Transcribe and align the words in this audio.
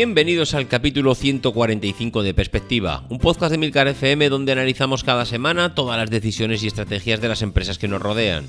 Bienvenidos 0.00 0.54
al 0.54 0.66
capítulo 0.66 1.14
145 1.14 2.22
de 2.22 2.32
Perspectiva, 2.32 3.04
un 3.10 3.18
podcast 3.18 3.52
de 3.52 3.58
Milcar 3.58 3.86
FM 3.86 4.30
donde 4.30 4.52
analizamos 4.52 5.04
cada 5.04 5.26
semana 5.26 5.74
todas 5.74 5.98
las 5.98 6.08
decisiones 6.08 6.62
y 6.62 6.68
estrategias 6.68 7.20
de 7.20 7.28
las 7.28 7.42
empresas 7.42 7.76
que 7.76 7.86
nos 7.86 8.00
rodean. 8.00 8.46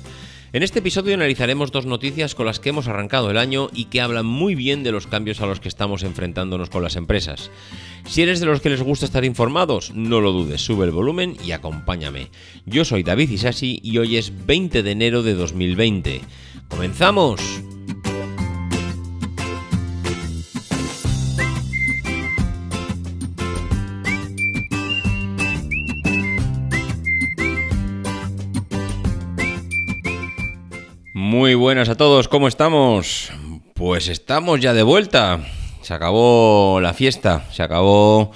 En 0.54 0.62
este 0.62 0.78
episodio 0.78 1.12
analizaremos 1.12 1.70
dos 1.70 1.84
noticias 1.84 2.34
con 2.34 2.46
las 2.46 2.58
que 2.58 2.70
hemos 2.70 2.88
arrancado 2.88 3.30
el 3.30 3.36
año 3.36 3.68
y 3.74 3.84
que 3.84 4.00
hablan 4.00 4.24
muy 4.24 4.54
bien 4.54 4.82
de 4.82 4.92
los 4.92 5.06
cambios 5.06 5.42
a 5.42 5.46
los 5.46 5.60
que 5.60 5.68
estamos 5.68 6.04
enfrentándonos 6.04 6.70
con 6.70 6.82
las 6.82 6.96
empresas. 6.96 7.50
Si 8.06 8.22
eres 8.22 8.40
de 8.40 8.46
los 8.46 8.62
que 8.62 8.70
les 8.70 8.80
gusta 8.80 9.04
estar 9.04 9.26
informados, 9.26 9.92
no 9.94 10.22
lo 10.22 10.32
dudes, 10.32 10.62
sube 10.62 10.86
el 10.86 10.90
volumen 10.90 11.36
y 11.44 11.52
acompáñame. 11.52 12.30
Yo 12.64 12.86
soy 12.86 13.02
David 13.02 13.28
Isasi 13.28 13.78
y 13.84 13.98
hoy 13.98 14.16
es 14.16 14.46
20 14.46 14.82
de 14.82 14.90
enero 14.90 15.22
de 15.22 15.34
2020. 15.34 16.22
¡Comenzamos! 16.68 17.62
Muy 31.42 31.54
buenas 31.54 31.88
a 31.88 31.96
todos, 31.96 32.28
¿cómo 32.28 32.46
estamos? 32.46 33.32
Pues 33.74 34.06
estamos 34.06 34.60
ya 34.60 34.72
de 34.74 34.84
vuelta. 34.84 35.40
Se 35.80 35.92
acabó 35.92 36.78
la 36.80 36.94
fiesta, 36.94 37.46
se 37.50 37.64
acabó 37.64 38.30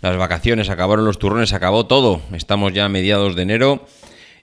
las 0.00 0.16
vacaciones, 0.16 0.68
se 0.68 0.72
acabaron 0.72 1.04
los 1.04 1.18
turrones, 1.18 1.48
se 1.48 1.56
acabó 1.56 1.86
todo. 1.86 2.20
Estamos 2.32 2.72
ya 2.72 2.84
a 2.84 2.88
mediados 2.88 3.34
de 3.34 3.42
enero 3.42 3.84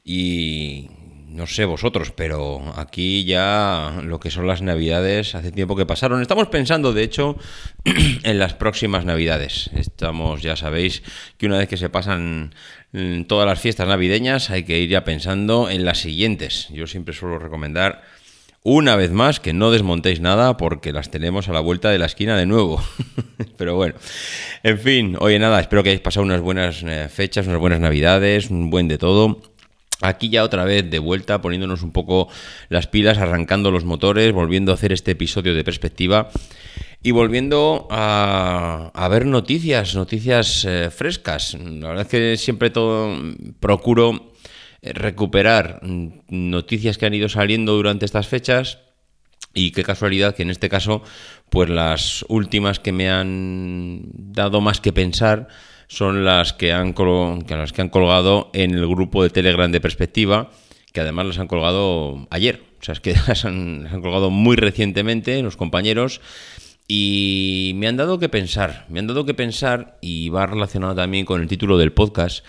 y 0.04 0.90
no 1.30 1.48
sé 1.48 1.66
vosotros, 1.66 2.12
pero 2.12 2.74
aquí 2.76 3.24
ya 3.24 4.02
lo 4.04 4.20
que 4.20 4.32
son 4.32 4.48
las 4.48 4.62
navidades 4.62 5.36
hace 5.36 5.52
tiempo 5.52 5.76
que 5.76 5.86
pasaron. 5.86 6.22
Estamos 6.22 6.48
pensando, 6.48 6.94
de 6.94 7.04
hecho, 7.04 7.38
en 8.24 8.40
las 8.40 8.54
próximas 8.56 9.06
navidades. 9.06 9.70
Estamos, 9.76 10.42
ya 10.42 10.56
sabéis, 10.56 11.04
que 11.38 11.46
una 11.46 11.58
vez 11.58 11.70
que 11.70 11.78
se 11.78 11.90
pasan 11.90 12.54
mm, 12.92 13.24
todas 13.24 13.48
las 13.48 13.60
fiestas 13.60 13.88
navideñas 13.88 14.50
hay 14.50 14.64
que 14.64 14.80
ir 14.80 14.90
ya 14.90 15.04
pensando 15.04 15.70
en 15.70 15.86
las 15.86 16.00
siguientes. 16.00 16.68
Yo 16.70 16.88
siempre 16.88 17.14
suelo 17.14 17.38
recomendar 17.38 18.02
una 18.64 18.96
vez 18.96 19.12
más 19.12 19.40
que 19.40 19.54
no 19.54 19.72
desmontéis 19.72 20.20
nada 20.20 20.58
porque 20.58 20.92
las 20.92 21.12
tenemos 21.12 21.48
a 21.48 21.54
la 21.54 21.62
vuelta 21.62 21.92
de 21.92 22.00
la 22.00 22.08
esquina 22.08 22.38
de 22.38 22.46
nuevo. 22.46 22.84
Pero 23.58 23.76
bueno, 23.76 23.96
en 24.64 24.80
fin, 24.80 25.18
oye 25.20 25.40
nada, 25.40 25.60
espero 25.60 25.84
que 25.84 25.90
hayáis 25.90 26.02
pasado 26.02 26.26
unas 26.26 26.42
buenas 26.42 26.84
eh, 26.84 27.08
fechas, 27.08 27.48
unas 27.48 27.60
buenas 27.60 27.80
navidades, 27.80 28.50
un 28.50 28.70
buen 28.70 28.88
de 28.88 28.98
todo. 28.98 29.49
Aquí 30.02 30.30
ya 30.30 30.44
otra 30.44 30.64
vez 30.64 30.90
de 30.90 31.00
vuelta, 31.00 31.42
poniéndonos 31.42 31.82
un 31.84 31.92
poco 31.92 32.30
las 32.70 32.88
pilas, 32.88 33.18
arrancando 33.18 33.70
los 33.70 33.84
motores, 33.84 34.32
volviendo 34.32 34.72
a 34.72 34.76
hacer 34.76 34.94
este 34.94 35.12
episodio 35.12 35.54
de 35.54 35.64
perspectiva 35.64 36.30
y 37.02 37.12
volviendo 37.12 37.88
a, 37.90 39.08
ver 39.10 39.26
noticias, 39.26 39.96
noticias 39.96 40.66
eh, 40.66 40.90
frescas. 40.90 41.54
La 41.54 41.90
verdad 41.90 42.02
es 42.04 42.08
que 42.08 42.38
siempre 42.38 42.70
todo 42.70 43.18
procuro 43.60 44.34
eh, 44.82 44.94
recuperar 44.94 45.82
noticias 45.84 46.98
que 46.98 47.06
han 47.06 47.14
ido 47.14 47.30
saliendo 47.30 47.74
durante 47.74 48.06
estas 48.06 48.28
fechas 48.28 48.80
y 49.54 49.72
qué 49.72 49.84
casualidad 49.84 50.36
que 50.36 50.44
en 50.44 50.52
este 50.52 50.70
caso, 50.70 51.04
pues 51.50 51.70
las 51.70 52.26
últimas 52.30 52.80
que 52.80 52.92
me 52.92 53.10
han 53.10 54.04
dado 54.14 54.62
más 54.62 54.80
que 54.80 54.94
pensar 54.94 55.48
son 55.90 56.24
las 56.24 56.54
que 56.54 56.72
han, 56.72 56.94
las 57.50 57.74
que 57.74 57.82
han 57.82 57.90
colgado 57.90 58.52
en 58.54 58.76
el 58.76 58.88
grupo 58.88 59.24
de 59.24 59.32
Telegram 59.32 59.72
de 59.72 59.82
Perspectiva, 59.82 60.52
que 60.94 61.02
además 61.02 61.26
las 61.26 61.40
han 61.40 61.48
colgado 61.48 62.28
ayer. 62.30 62.64
O 62.80 62.84
sea, 62.84 62.94
es 62.94 63.00
que 63.00 63.16
las 63.28 63.44
han, 63.44 63.84
las 63.84 63.94
han 63.94 64.02
colgado 64.02 64.30
muy 64.30 64.56
recientemente 64.56 65.42
los 65.42 65.58
compañeros 65.58 66.22
y 66.88 67.74
me 67.76 67.88
han 67.88 67.98
dado 67.98 68.20
que 68.20 68.30
pensar, 68.30 68.86
me 68.88 69.00
han 69.00 69.08
dado 69.08 69.26
que 69.26 69.34
pensar 69.34 69.98
y 70.00 70.30
va 70.30 70.46
relacionado 70.46 70.94
también 70.94 71.26
con 71.26 71.42
el 71.42 71.48
título 71.48 71.80
del 71.80 71.92
podcast, 71.92 72.46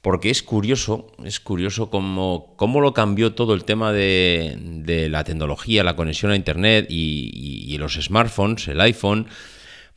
porque 0.00 0.30
es 0.30 0.44
curioso, 0.44 1.12
es 1.24 1.40
curioso 1.40 1.90
cómo, 1.90 2.54
cómo 2.56 2.80
lo 2.80 2.94
cambió 2.94 3.34
todo 3.34 3.54
el 3.54 3.64
tema 3.64 3.92
de, 3.92 5.08
la 5.10 5.24
tecnología, 5.24 5.82
la 5.82 5.96
conexión 5.96 6.30
a 6.30 6.36
Internet 6.36 6.86
y, 6.88 7.64
y 7.66 7.76
los 7.78 7.94
smartphones, 7.94 8.68
el 8.68 8.80
iPhone, 8.80 9.26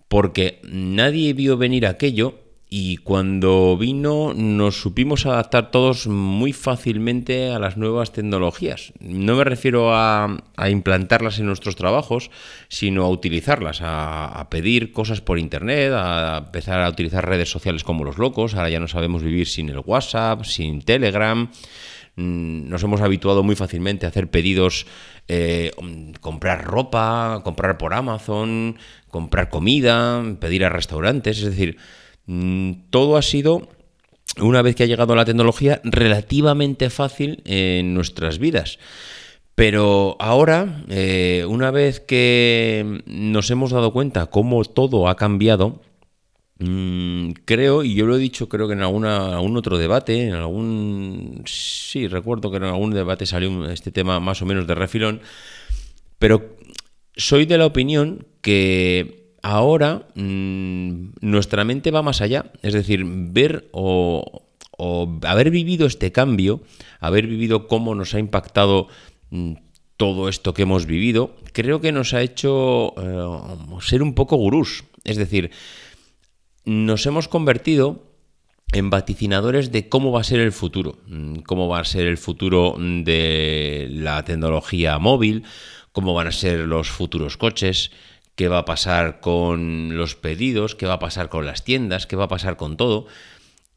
porque 0.08 0.62
nadie 0.64 1.34
vio 1.34 1.58
venir 1.58 1.86
aquello 1.86 2.47
y 2.70 2.98
cuando 2.98 3.78
vino 3.78 4.34
nos 4.34 4.82
supimos 4.82 5.26
adaptar 5.26 5.72
todos 5.72 6.08
muy 6.08 6.52
fácilmente 6.52 7.52
a 7.52 7.60
las 7.60 7.78
nuevas 7.78 8.12
tecnologías. 8.12 8.92
No 9.00 9.38
me 9.38 9.46
refiero 9.46 9.96
a, 9.96 10.38
implantarlas 10.70 11.40
en 11.40 11.46
nuestros 11.46 11.78
trabajos, 11.78 12.30
sino 12.68 13.06
a 13.06 13.10
utilizarlas, 13.10 13.80
a, 13.82 14.48
pedir 14.50 14.92
cosas 14.92 15.22
por 15.22 15.40
Internet, 15.40 15.94
a 15.94 16.44
empezar 16.46 16.82
a 16.82 16.90
utilizar 16.90 17.28
redes 17.28 17.50
sociales 17.50 17.86
como 17.86 18.04
los 18.04 18.18
locos. 18.18 18.54
Ahora 18.54 18.70
ya 18.70 18.82
no 18.82 18.90
sabemos 18.90 19.24
vivir 19.24 19.48
sin 19.48 19.70
el 19.70 19.80
WhatsApp, 19.80 20.44
sin 20.44 20.82
Telegram. 20.82 21.50
Mm, 22.18 22.68
nos 22.68 22.84
hemos 22.84 23.00
habituado 23.00 23.44
muy 23.44 23.56
fácilmente 23.56 24.06
a 24.06 24.10
hacer 24.10 24.30
pedidos, 24.30 24.88
eh, 25.30 25.72
comprar 26.20 26.66
ropa, 26.66 27.42
comprar 27.46 27.78
por 27.78 27.94
Amazon, 27.94 28.78
comprar 29.10 29.50
comida, 29.50 30.22
pedir 30.42 30.66
a 30.66 30.70
restaurantes, 30.70 31.38
es 31.38 31.46
decir, 31.46 31.78
Mm, 31.78 32.06
todo 32.90 33.18
ha 33.18 33.22
sido, 33.22 33.70
una 34.40 34.62
vez 34.62 34.76
que 34.76 34.84
ha 34.84 34.88
llegado 34.88 35.16
la 35.16 35.26
tecnología, 35.26 35.82
relativamente 35.84 36.90
fácil 36.90 37.42
en 37.46 37.94
nuestras 37.94 38.40
vidas. 38.40 38.80
Pero 39.56 40.18
ahora, 40.20 40.84
eh, 40.88 41.44
una 41.50 41.72
vez 41.72 42.00
que 42.00 43.02
nos 43.08 43.50
hemos 43.50 43.72
dado 43.72 43.92
cuenta 43.92 44.28
cómo 44.28 44.64
todo 44.66 45.08
ha 45.08 45.16
cambiado, 45.16 45.82
mm, 46.60 47.32
creo, 47.44 47.84
y 47.84 47.96
yo 47.96 48.06
lo 48.06 48.16
he 48.16 48.20
dicho 48.20 48.50
creo 48.50 48.68
que 48.68 48.74
en 48.74 48.84
alguna, 48.84 49.34
algún 49.36 49.58
otro 49.58 49.80
debate, 49.80 50.28
en 50.28 50.36
algún... 50.36 51.44
Sí, 51.48 52.08
recuerdo 52.08 52.52
que 52.52 52.58
en 52.58 52.66
algún 52.66 52.92
debate 52.92 53.26
salió 53.26 53.68
este 53.72 53.92
tema 53.92 54.20
más 54.20 54.44
o 54.44 54.46
menos 54.46 54.68
de 54.68 54.76
refilón, 54.76 55.22
pero 56.20 56.56
soy 57.16 57.46
de 57.46 57.58
la 57.58 57.66
opinión 57.66 58.28
que 58.42 59.27
ahora 59.48 60.08
mm, 60.16 61.10
nuestra 61.22 61.64
mente 61.64 61.92
va 61.92 62.02
más 62.02 62.22
allá. 62.22 62.52
Es 62.62 62.74
decir, 62.74 63.04
ver 63.06 63.70
o, 63.72 64.44
haber 65.24 65.52
vivido 65.52 65.88
este 65.88 66.12
cambio, 66.12 66.62
haber 67.00 67.28
vivido 67.28 67.68
cómo 67.68 67.96
nos 67.96 68.14
ha 68.14 68.20
impactado 68.20 68.88
mm, 69.30 69.54
todo 69.96 70.30
esto 70.30 70.54
que 70.54 70.64
hemos 70.64 70.86
vivido, 70.86 71.36
creo 71.54 71.82
que 71.82 71.92
nos 71.92 72.14
ha 72.14 72.22
hecho 72.22 72.94
eh, 72.98 73.82
ser 73.82 74.04
un 74.04 74.14
poco 74.14 74.36
gurús. 74.36 74.84
Es 75.04 75.18
decir, 75.18 75.52
nos 76.66 77.06
hemos 77.06 77.28
convertido 77.28 78.04
en 78.74 78.90
vaticinadores 78.90 79.72
de 79.72 79.88
cómo 79.88 80.12
va 80.12 80.22
a 80.22 80.26
ser 80.26 80.42
el 80.42 80.52
futuro, 80.52 80.98
mm, 81.08 81.38
cómo 81.40 81.70
va 81.70 81.80
a 81.80 81.86
ser 81.86 82.06
el 82.06 82.18
futuro 82.18 82.76
de 82.78 83.88
la 83.92 84.24
tecnología 84.26 85.00
móvil, 85.00 85.44
cómo 85.94 86.14
van 86.14 86.28
a 86.28 86.32
ser 86.32 86.60
los 86.60 86.90
futuros 86.90 87.38
coches, 87.38 87.92
qué 88.38 88.48
va 88.48 88.60
a 88.60 88.66
pasar 88.66 89.20
con 89.20 89.98
los 89.98 90.16
pedidos, 90.16 90.76
qué 90.76 90.86
va 90.86 90.94
a 90.94 91.00
pasar 91.00 91.28
con 91.28 91.46
las 91.46 91.64
tiendas, 91.66 92.06
qué 92.06 92.16
va 92.16 92.26
a 92.26 92.30
pasar 92.30 92.56
con 92.56 92.78
todo. 92.78 93.08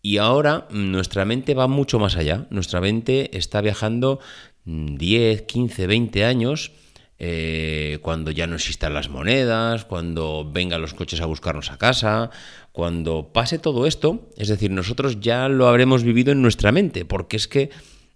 Y 0.03 0.19
ahora 0.19 0.69
nuestra 0.71 1.25
mente 1.25 1.55
va 1.55 1.67
mucho 1.67 1.99
más 1.99 2.17
allá. 2.17 2.47
Nuestra 2.51 2.81
mente 2.81 3.37
está 3.37 3.63
viajando 3.63 4.21
10, 4.67 5.43
15, 5.43 5.87
20 5.87 6.25
años 6.27 6.73
eh, 7.19 7.99
cuando 8.03 8.31
ya 8.31 8.47
no 8.47 8.57
existan 8.57 8.93
las 8.93 9.09
monedas, 9.09 9.87
cuando 9.87 10.51
vengan 10.51 10.83
los 10.83 10.93
coches 10.93 11.23
a 11.23 11.27
buscarnos 11.27 11.71
a 11.71 11.79
casa, 11.79 12.31
cuando 12.73 13.31
pase 13.33 13.59
todo 13.59 13.87
esto, 13.87 14.29
es 14.37 14.49
decir, 14.49 14.71
nosotros 14.71 15.21
ya 15.21 15.49
lo 15.49 15.69
habremos 15.69 16.03
vivido 16.03 16.33
en 16.33 16.43
nuestra 16.43 16.71
mente, 16.71 17.05
porque 17.05 17.37
es 17.37 17.49
que 17.49 17.71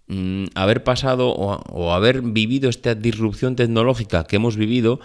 mm, 0.07 0.45
haber 0.55 0.83
pasado 0.83 1.29
o, 1.29 1.55
o 1.71 1.93
haber 1.93 2.21
vivido 2.21 2.69
esta 2.69 2.93
disrupción 2.95 3.55
tecnológica 3.55 4.25
que 4.25 4.37
hemos 4.37 4.57
vivido, 4.57 4.99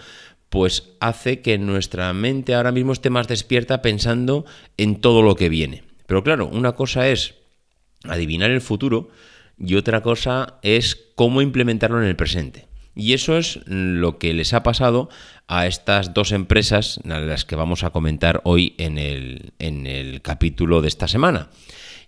pues 0.51 0.91
hace 1.01 1.41
que 1.41 1.57
nuestra 1.59 2.13
mente 2.13 2.55
ahora 2.55 2.73
mismo 2.73 2.93
esté 2.93 3.09
más 3.09 3.29
despierta 3.29 3.83
pensando 3.83 4.45
en 4.77 5.01
todo 5.01 5.23
lo 5.23 5.37
que 5.37 5.49
viene. 5.49 5.85
Pero 6.07 6.23
claro, 6.23 6.49
una 6.49 6.73
cosa 6.73 7.09
es 7.09 7.35
adivinar 8.05 8.51
el 8.51 8.61
futuro 8.61 9.11
y 9.59 9.77
otra 9.77 10.03
cosa 10.03 10.59
es 10.63 10.97
cómo 11.15 11.41
implementarlo 11.41 12.03
en 12.03 12.09
el 12.09 12.17
presente. 12.17 12.67
Y 12.97 13.13
eso 13.13 13.39
es 13.39 13.61
lo 13.67 14.19
que 14.19 14.35
les 14.35 14.53
ha 14.53 14.65
pasado 14.65 15.09
a 15.47 15.67
estas 15.67 16.13
dos 16.13 16.33
empresas, 16.33 17.01
a 17.09 17.21
las 17.21 17.45
que 17.45 17.57
vamos 17.57 17.85
a 17.85 17.91
comentar 17.91 18.41
hoy 18.45 18.75
en 18.79 18.99
el, 18.99 19.53
en 19.61 19.87
el 19.87 20.21
capítulo 20.23 20.83
de 20.83 20.89
esta 20.89 21.07
semana. 21.07 21.49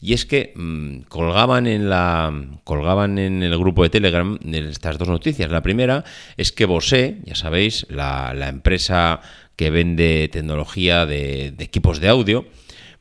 Y 0.05 0.15
es 0.15 0.27
que 0.27 0.53
mm, 0.57 1.03
colgaban 1.03 1.69
en 1.69 1.89
la 1.89 2.59
colgaban 2.65 3.21
en 3.21 3.45
el 3.45 3.57
grupo 3.57 3.85
de 3.85 3.91
Telegram 3.91 4.37
estas 4.53 4.99
dos 4.99 5.07
noticias. 5.07 5.49
La 5.49 5.63
primera 5.63 6.03
es 6.37 6.51
que 6.51 6.67
Bose, 6.67 7.19
ya 7.25 7.37
sabéis, 7.37 7.87
la, 7.89 8.35
empresa 8.49 9.21
que 9.55 9.71
vende 9.71 10.29
tecnología 10.33 11.07
de, 11.07 11.55
equipos 11.61 12.01
de 12.01 12.09
audio, 12.09 12.47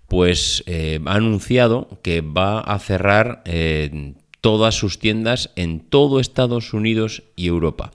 pues 0.08 0.64
eh, 0.68 1.00
ha 1.08 1.16
anunciado 1.16 2.00
que 2.04 2.22
va 2.22 2.60
a 2.60 2.78
cerrar 2.78 3.42
eh, 3.46 4.14
todas 4.40 4.76
sus 4.76 5.00
tiendas 5.00 5.50
en 5.56 5.80
todo 5.80 6.20
Estados 6.20 6.72
Unidos 6.72 7.24
y 7.36 7.48
Europa. 7.48 7.90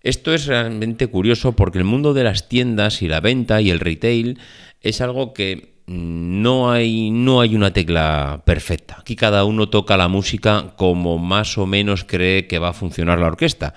Esto 0.00 0.32
es 0.32 0.46
realmente 0.46 1.08
curioso 1.08 1.52
porque 1.52 1.76
el 1.76 1.84
mundo 1.84 2.14
de 2.14 2.24
las 2.24 2.48
tiendas 2.48 3.02
y 3.02 3.08
la 3.08 3.20
venta 3.20 3.60
y 3.60 3.68
el 3.68 3.80
retail 3.80 4.38
es 4.80 5.02
algo 5.02 5.34
que 5.34 5.73
no 5.86 6.70
hay, 6.70 7.10
no 7.10 7.40
hay 7.40 7.54
una 7.54 7.72
tecla 7.72 8.42
perfecta. 8.44 8.96
Aquí 9.00 9.16
cada 9.16 9.44
uno 9.44 9.68
toca 9.68 9.96
la 9.96 10.08
música 10.08 10.74
como 10.76 11.18
más 11.18 11.58
o 11.58 11.66
menos 11.66 12.04
cree 12.04 12.46
que 12.46 12.58
va 12.58 12.70
a 12.70 12.74
funcionar 12.74 13.18
la 13.18 13.26
orquesta. 13.26 13.74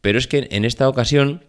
Pero 0.00 0.18
es 0.18 0.26
que 0.26 0.48
en 0.50 0.64
esta 0.64 0.88
ocasión 0.88 1.44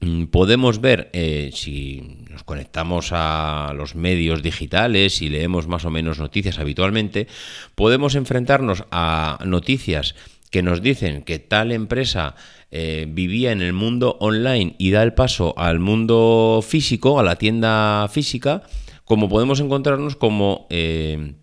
mm, 0.00 0.24
podemos 0.24 0.80
ver, 0.80 1.10
eh, 1.12 1.50
si 1.52 2.24
nos 2.30 2.42
conectamos 2.42 3.10
a 3.12 3.72
los 3.76 3.94
medios 3.94 4.42
digitales 4.42 5.20
y 5.20 5.28
leemos 5.28 5.68
más 5.68 5.84
o 5.84 5.90
menos 5.90 6.18
noticias 6.18 6.58
habitualmente, 6.58 7.28
podemos 7.74 8.14
enfrentarnos 8.14 8.84
a 8.90 9.38
noticias 9.44 10.14
que 10.50 10.62
nos 10.62 10.82
dicen 10.82 11.22
que 11.22 11.40
tal 11.40 11.72
empresa 11.72 12.36
eh, 12.70 13.06
vivía 13.08 13.52
en 13.52 13.60
el 13.60 13.72
mundo 13.72 14.16
online 14.20 14.76
y 14.78 14.90
da 14.90 15.02
el 15.02 15.12
paso 15.12 15.52
al 15.56 15.80
mundo 15.80 16.64
físico, 16.66 17.18
a 17.18 17.24
la 17.24 17.36
tienda 17.36 18.08
física, 18.08 18.62
como 19.04 19.28
podemos 19.28 19.60
encontrarnos 19.60 20.16
como... 20.16 20.66
Eh, 20.70 21.34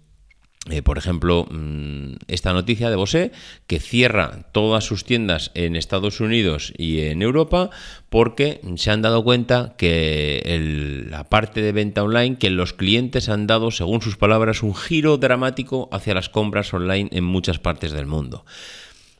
eh, 0.69 0.83
por 0.83 0.99
ejemplo, 0.99 1.47
mm, 1.49 2.17
esta 2.27 2.53
noticia 2.53 2.91
de 2.91 2.95
Bose, 2.95 3.31
que 3.65 3.79
cierra 3.79 4.45
todas 4.51 4.83
sus 4.83 5.05
tiendas 5.05 5.49
en 5.55 5.75
Estados 5.75 6.19
Unidos 6.19 6.71
y 6.77 7.01
en 7.01 7.23
Europa 7.23 7.71
porque 8.09 8.61
se 8.75 8.91
han 8.91 9.01
dado 9.01 9.23
cuenta 9.23 9.73
que 9.75 11.07
la 11.09 11.23
parte 11.29 11.63
de 11.63 11.71
venta 11.71 12.03
online, 12.03 12.37
que 12.37 12.51
los 12.51 12.73
clientes 12.73 13.27
han 13.27 13.47
dado, 13.47 13.71
según 13.71 14.03
sus 14.03 14.17
palabras, 14.17 14.61
un 14.61 14.75
giro 14.75 15.17
dramático 15.17 15.89
hacia 15.91 16.13
las 16.13 16.29
compras 16.29 16.71
online 16.75 17.09
en 17.11 17.23
muchas 17.23 17.57
partes 17.57 17.91
del 17.91 18.05
mundo. 18.05 18.45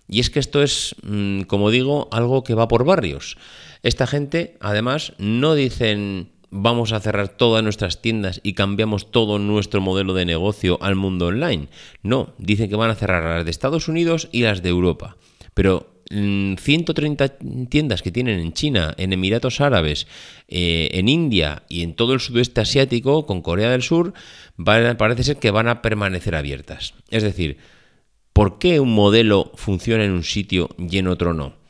Y 0.07 0.19
es 0.19 0.29
que 0.29 0.39
esto 0.39 0.61
es, 0.61 0.95
mm, 1.01 1.43
como 1.43 1.71
digo, 1.71 2.07
algo 2.11 2.43
que 2.43 2.53
va 2.53 2.67
por 2.67 2.85
barrios. 2.85 3.37
Esta 3.81 4.05
gente, 4.05 4.57
además, 4.59 5.13
no 5.17 5.55
dicen 5.55 6.29
vamos 6.51 6.91
a 6.91 6.99
cerrar 6.99 7.29
todas 7.29 7.63
nuestras 7.63 8.01
tiendas 8.01 8.41
y 8.43 8.53
cambiamos 8.53 9.09
todo 9.09 9.39
nuestro 9.39 9.81
modelo 9.81 10.13
de 10.13 10.25
negocio 10.25 10.77
al 10.81 10.95
mundo 10.95 11.27
online. 11.27 11.69
No, 12.03 12.33
dicen 12.37 12.69
que 12.69 12.75
van 12.75 12.91
a 12.91 12.95
cerrar 12.95 13.23
las 13.23 13.45
de 13.45 13.51
Estados 13.51 13.87
Unidos 13.87 14.29
y 14.31 14.43
las 14.43 14.61
de 14.61 14.69
Europa. 14.69 15.17
Pero 15.53 15.91
130 16.09 17.37
mm, 17.39 17.65
tiendas 17.65 18.01
que 18.01 18.11
tienen 18.11 18.39
en 18.39 18.53
China, 18.53 18.93
en 18.97 19.13
Emiratos 19.13 19.61
Árabes, 19.61 20.07
eh, 20.49 20.89
en 20.93 21.07
India 21.07 21.63
y 21.69 21.83
en 21.83 21.95
todo 21.95 22.13
el 22.13 22.19
sudeste 22.19 22.61
asiático, 22.61 23.25
con 23.25 23.41
Corea 23.41 23.71
del 23.71 23.81
Sur, 23.81 24.13
parece 24.63 25.23
ser 25.23 25.37
que 25.37 25.51
van 25.51 25.69
a 25.69 25.81
permanecer 25.81 26.35
abiertas. 26.35 26.93
Es 27.09 27.23
decir, 27.23 27.57
¿por 28.33 28.59
qué 28.59 28.81
un 28.81 28.93
modelo 28.93 29.53
funciona 29.55 30.03
en 30.03 30.11
un 30.11 30.23
sitio 30.23 30.69
y 30.77 30.97
en 30.97 31.07
otro 31.07 31.33
no? 31.33 31.60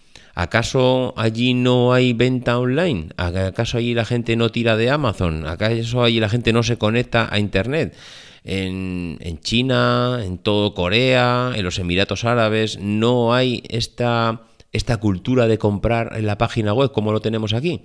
¿Acaso 0.42 1.14
allí 1.18 1.54
no 1.54 1.94
hay 1.94 2.14
venta 2.14 2.58
online? 2.58 3.10
¿Acaso 3.16 3.78
allí 3.78 3.94
la 3.94 4.06
gente 4.06 4.36
no 4.36 4.50
tira 4.50 4.76
de 4.76 4.90
Amazon? 4.90 5.46
¿Acaso 5.46 6.02
allí 6.02 6.20
la 6.20 6.30
gente 6.30 6.52
no 6.52 6.64
se 6.64 6.80
conecta 6.80 7.30
a 7.32 7.38
Internet? 7.38 7.96
En, 8.44 9.20
China, 9.42 10.20
en 10.26 10.40
todo 10.40 10.74
Corea, 10.74 11.52
en 11.56 11.64
los 11.64 11.78
Emiratos 11.78 12.26
Árabes, 12.26 12.80
no 12.80 13.36
hay 13.36 13.62
esta, 13.70 14.48
esta 14.72 14.98
cultura 14.98 15.46
de 15.46 15.60
comprar 15.60 16.18
en 16.18 16.26
la 16.26 16.40
página 16.40 16.74
web 16.74 16.92
como 16.92 17.12
lo 17.12 17.22
tenemos 17.22 17.54
aquí. 17.54 17.84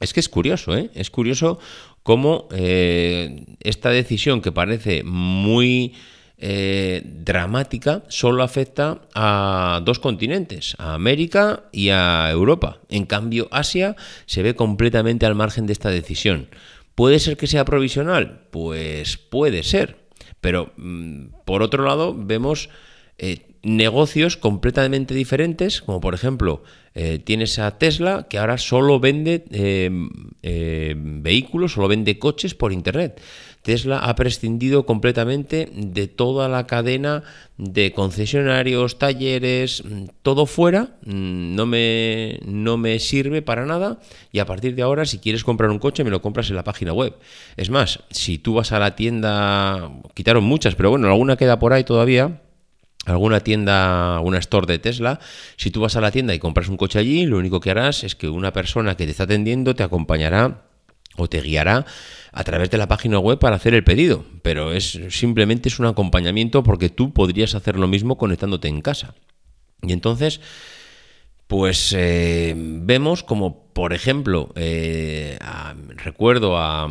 Es 0.00 0.12
que 0.12 0.18
es 0.18 0.28
curioso, 0.28 0.76
¿eh? 0.76 0.90
Es 0.92 1.10
curioso 1.10 1.60
cómo 2.02 2.48
eh, 2.50 3.44
esta 3.60 3.90
decisión 3.90 4.40
que 4.40 4.50
parece 4.50 5.04
muy 5.04 5.94
eh, 6.38 7.02
dramática 7.02 8.02
solo 8.08 8.42
afecta 8.42 9.00
a 9.14 9.80
dos 9.84 9.98
continentes, 9.98 10.76
a 10.78 10.92
América 10.92 11.64
y 11.72 11.88
a 11.88 12.30
Europa. 12.30 12.78
En 12.90 13.06
cambio, 13.06 13.48
Asia 13.50 13.96
se 14.26 14.42
ve 14.42 14.54
completamente 14.54 15.24
al 15.24 15.34
margen 15.34 15.66
de 15.66 15.72
esta 15.72 15.88
decisión. 15.88 16.48
¿Puede 16.94 17.20
ser 17.20 17.38
que 17.38 17.46
sea 17.46 17.64
provisional? 17.64 18.40
Pues 18.50 19.16
puede 19.16 19.62
ser. 19.62 19.96
Pero 20.42 20.72
mm, 20.76 21.28
por 21.46 21.62
otro 21.62 21.84
lado, 21.84 22.14
vemos 22.14 22.68
eh, 23.16 23.56
negocios 23.62 24.36
completamente 24.36 25.14
diferentes, 25.14 25.80
como 25.80 26.00
por 26.00 26.12
ejemplo, 26.12 26.62
eh, 26.94 27.18
tienes 27.18 27.58
a 27.58 27.78
Tesla 27.78 28.26
que 28.28 28.38
ahora 28.38 28.58
solo 28.58 29.00
vende 29.00 29.44
vehículos, 31.22 31.72
solo 31.72 31.88
vende 31.88 32.18
coches 32.18 32.54
por 32.54 32.72
Internet. 32.74 33.22
Tesla 33.66 33.98
ha 33.98 34.14
prescindido 34.14 34.86
completamente 34.86 35.68
de 35.74 36.06
toda 36.06 36.48
la 36.48 36.68
cadena 36.68 37.24
de 37.58 37.90
concesionarios, 37.90 38.96
talleres, 38.96 39.82
mm, 39.84 40.04
todo 40.22 40.46
fuera, 40.46 40.90
mm, 41.04 41.56
no 41.56 41.66
me, 41.66 42.38
no 42.44 42.76
me 42.76 43.00
sirve 43.00 43.42
para 43.42 43.66
nada 43.66 43.98
y 44.30 44.38
a 44.38 44.46
partir 44.46 44.76
de 44.76 44.82
ahora 44.82 45.04
si 45.04 45.18
quieres 45.18 45.42
comprar 45.42 45.70
un 45.70 45.80
coche 45.80 46.04
me 46.04 46.10
lo 46.10 46.22
compras 46.22 46.48
en 46.48 46.54
la 46.54 46.62
página 46.62 46.92
web. 46.92 47.16
Es 47.56 47.68
más, 47.68 48.04
si 48.08 48.38
tú 48.38 48.54
vas 48.54 48.70
a 48.70 48.78
la 48.78 48.94
tienda, 48.94 49.90
quitaron 50.14 50.44
muchas, 50.44 50.76
pero 50.76 50.90
bueno, 50.90 51.08
alguna 51.08 51.34
queda 51.34 51.58
por 51.58 51.72
ahí 51.72 51.82
todavía, 51.82 52.40
alguna 53.04 53.40
tienda, 53.40 54.20
una 54.20 54.38
store 54.38 54.68
de 54.68 54.78
Tesla, 54.78 55.18
si 55.56 55.72
tú 55.72 55.80
vas 55.80 55.96
a 55.96 56.00
la 56.00 56.12
tienda 56.12 56.32
y 56.36 56.38
compras 56.38 56.68
un 56.68 56.76
coche 56.76 57.00
allí, 57.00 57.26
lo 57.26 57.36
único 57.36 57.58
que 57.58 57.72
harás 57.72 58.04
es 58.04 58.14
que 58.14 58.28
una 58.28 58.52
persona 58.52 58.96
que 58.96 59.06
te 59.06 59.10
está 59.10 59.24
atendiendo 59.24 59.74
te 59.74 59.82
acompañará 59.82 60.62
o 61.16 61.28
te 61.28 61.40
guiará 61.40 61.86
a 62.32 62.44
través 62.44 62.70
de 62.70 62.78
la 62.78 62.88
página 62.88 63.18
web 63.18 63.38
para 63.38 63.56
hacer 63.56 63.74
el 63.74 63.84
pedido, 63.84 64.24
pero 64.42 64.72
es 64.72 64.98
simplemente 65.10 65.68
es 65.68 65.78
un 65.78 65.86
acompañamiento 65.86 66.62
porque 66.62 66.90
tú 66.90 67.12
podrías 67.12 67.54
hacer 67.54 67.78
lo 67.78 67.88
mismo 67.88 68.18
conectándote 68.18 68.68
en 68.68 68.82
casa. 68.82 69.14
Y 69.82 69.92
entonces, 69.92 70.40
pues 71.46 71.94
eh, 71.96 72.54
vemos 72.56 73.22
como, 73.22 73.72
por 73.72 73.92
ejemplo, 73.92 74.52
eh, 74.56 75.38
recuerdo 75.96 76.58
a 76.58 76.88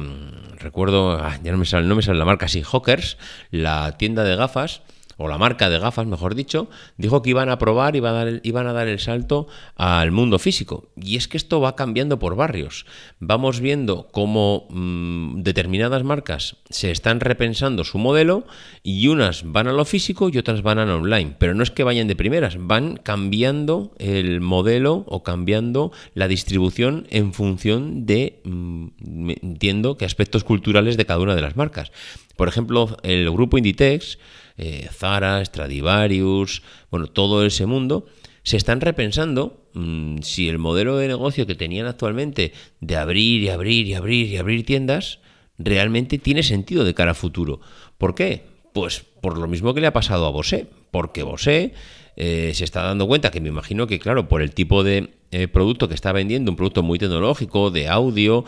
recuerdo, 0.66 1.20
ya 1.44 1.52
no 1.52 1.58
me 1.58 1.66
sale, 1.66 1.88
no 1.88 1.96
me 1.96 2.02
sale 2.02 2.18
la 2.18 2.26
marca, 2.26 2.48
sí, 2.48 2.64
Hawkers, 2.64 3.18
la 3.52 3.98
tienda 3.98 4.24
de 4.24 4.36
gafas, 4.36 4.82
o 5.18 5.28
la 5.28 5.38
marca 5.38 5.70
de 5.70 5.80
gafas, 5.80 6.08
mejor 6.08 6.36
dicho, 6.36 6.70
dijo 6.98 7.22
que 7.22 7.30
iban 7.30 7.50
a 7.50 7.58
probar, 7.58 7.96
iban 7.96 8.16
a, 8.16 8.26
dar, 8.26 8.42
iban 8.44 8.68
a 8.68 8.74
dar 8.74 8.88
el 8.88 9.00
salto 9.00 9.48
al 9.76 10.12
mundo 10.12 10.40
físico. 10.40 10.90
Y 10.96 11.16
es 11.16 11.28
que 11.28 11.38
esto 11.38 11.62
va 11.62 11.76
cambiando 11.76 12.20
por 12.20 12.36
barrios. 12.36 12.86
Vamos 13.20 13.60
viendo 13.60 14.08
cómo 14.12 14.68
mm, 14.70 15.42
determinadas 15.42 16.04
marcas 16.04 16.58
se 16.70 16.92
están 16.92 17.20
repensando 17.20 17.84
su 17.84 17.98
modelo 17.98 18.46
y 18.84 19.08
unas 19.08 19.44
van 19.52 19.68
a 19.68 19.74
lo 19.74 19.86
físico 19.86 20.30
y 20.30 20.38
otras 20.38 20.62
van 20.62 20.80
a 20.80 20.86
lo 20.86 20.98
online. 20.98 21.36
Pero 21.38 21.54
no 21.54 21.64
es 21.64 21.72
que 21.72 21.84
vayan 21.84 22.08
de 22.08 22.16
primeras, 22.16 22.58
van 22.60 22.98
cambiando 22.98 23.94
el 23.98 24.42
modelo 24.42 25.06
o 25.08 25.24
cambiando 25.24 25.92
la 26.14 26.28
distribución 26.28 27.08
en 27.10 27.34
función 27.34 28.06
de, 28.06 28.42
mm, 28.44 29.30
entiendo, 29.42 29.98
que 29.98 30.06
aspectos 30.06 30.44
culturales 30.44 30.98
de 30.98 31.06
cada 31.06 31.20
una 31.20 31.36
de 31.36 31.42
las 31.42 31.56
marcas. 31.56 31.92
Por 32.36 32.48
ejemplo, 32.48 32.98
el 33.04 33.30
grupo 33.32 33.58
Inditex 33.58 34.18
eh, 34.58 34.88
Zara, 34.92 35.44
Stradivarius, 35.44 36.62
bueno, 36.92 37.08
todo 37.08 37.46
ese 37.46 37.66
mundo, 37.66 38.06
se 38.44 38.58
están 38.58 38.80
repensando 38.80 39.68
mm, 39.74 40.20
si 40.22 40.48
el 40.48 40.60
modelo 40.60 40.98
de 40.98 41.08
negocio 41.08 41.48
que 41.48 41.56
tenían 41.56 41.88
actualmente 41.88 42.54
de 42.80 42.96
abrir 42.96 43.42
y 43.42 43.50
abrir 43.50 43.88
y 43.88 43.96
abrir 43.96 44.28
y 44.28 44.38
abrir 44.38 44.66
tiendas 44.66 45.20
realmente 45.58 46.18
tiene 46.18 46.44
sentido 46.44 46.84
de 46.84 46.94
cara 46.94 47.12
a 47.12 47.16
futuro. 47.16 47.60
¿Por 47.98 48.14
qué? 48.14 48.44
Pues 48.74 49.06
por 49.22 49.38
lo 49.38 49.48
mismo 49.48 49.74
que 49.74 49.82
le 49.82 49.88
ha 49.88 49.94
pasado 49.94 50.26
a 50.26 50.32
Bosé, 50.32 50.68
porque 50.92 51.24
Bosé 51.24 51.74
eh, 52.16 52.52
se 52.54 52.64
está 52.64 52.84
dando 52.84 53.08
cuenta 53.08 53.32
que 53.32 53.42
me 53.42 53.50
imagino 53.50 53.88
que, 53.88 54.00
claro, 54.00 54.28
por 54.28 54.42
el 54.42 54.54
tipo 54.54 54.84
de 54.84 55.16
eh, 55.32 55.48
producto 55.48 55.88
que 55.88 55.96
está 55.96 56.12
vendiendo, 56.12 56.52
un 56.52 56.58
producto 56.58 56.84
muy 56.84 57.00
tecnológico, 57.00 57.72
de 57.72 57.88
audio, 57.88 58.46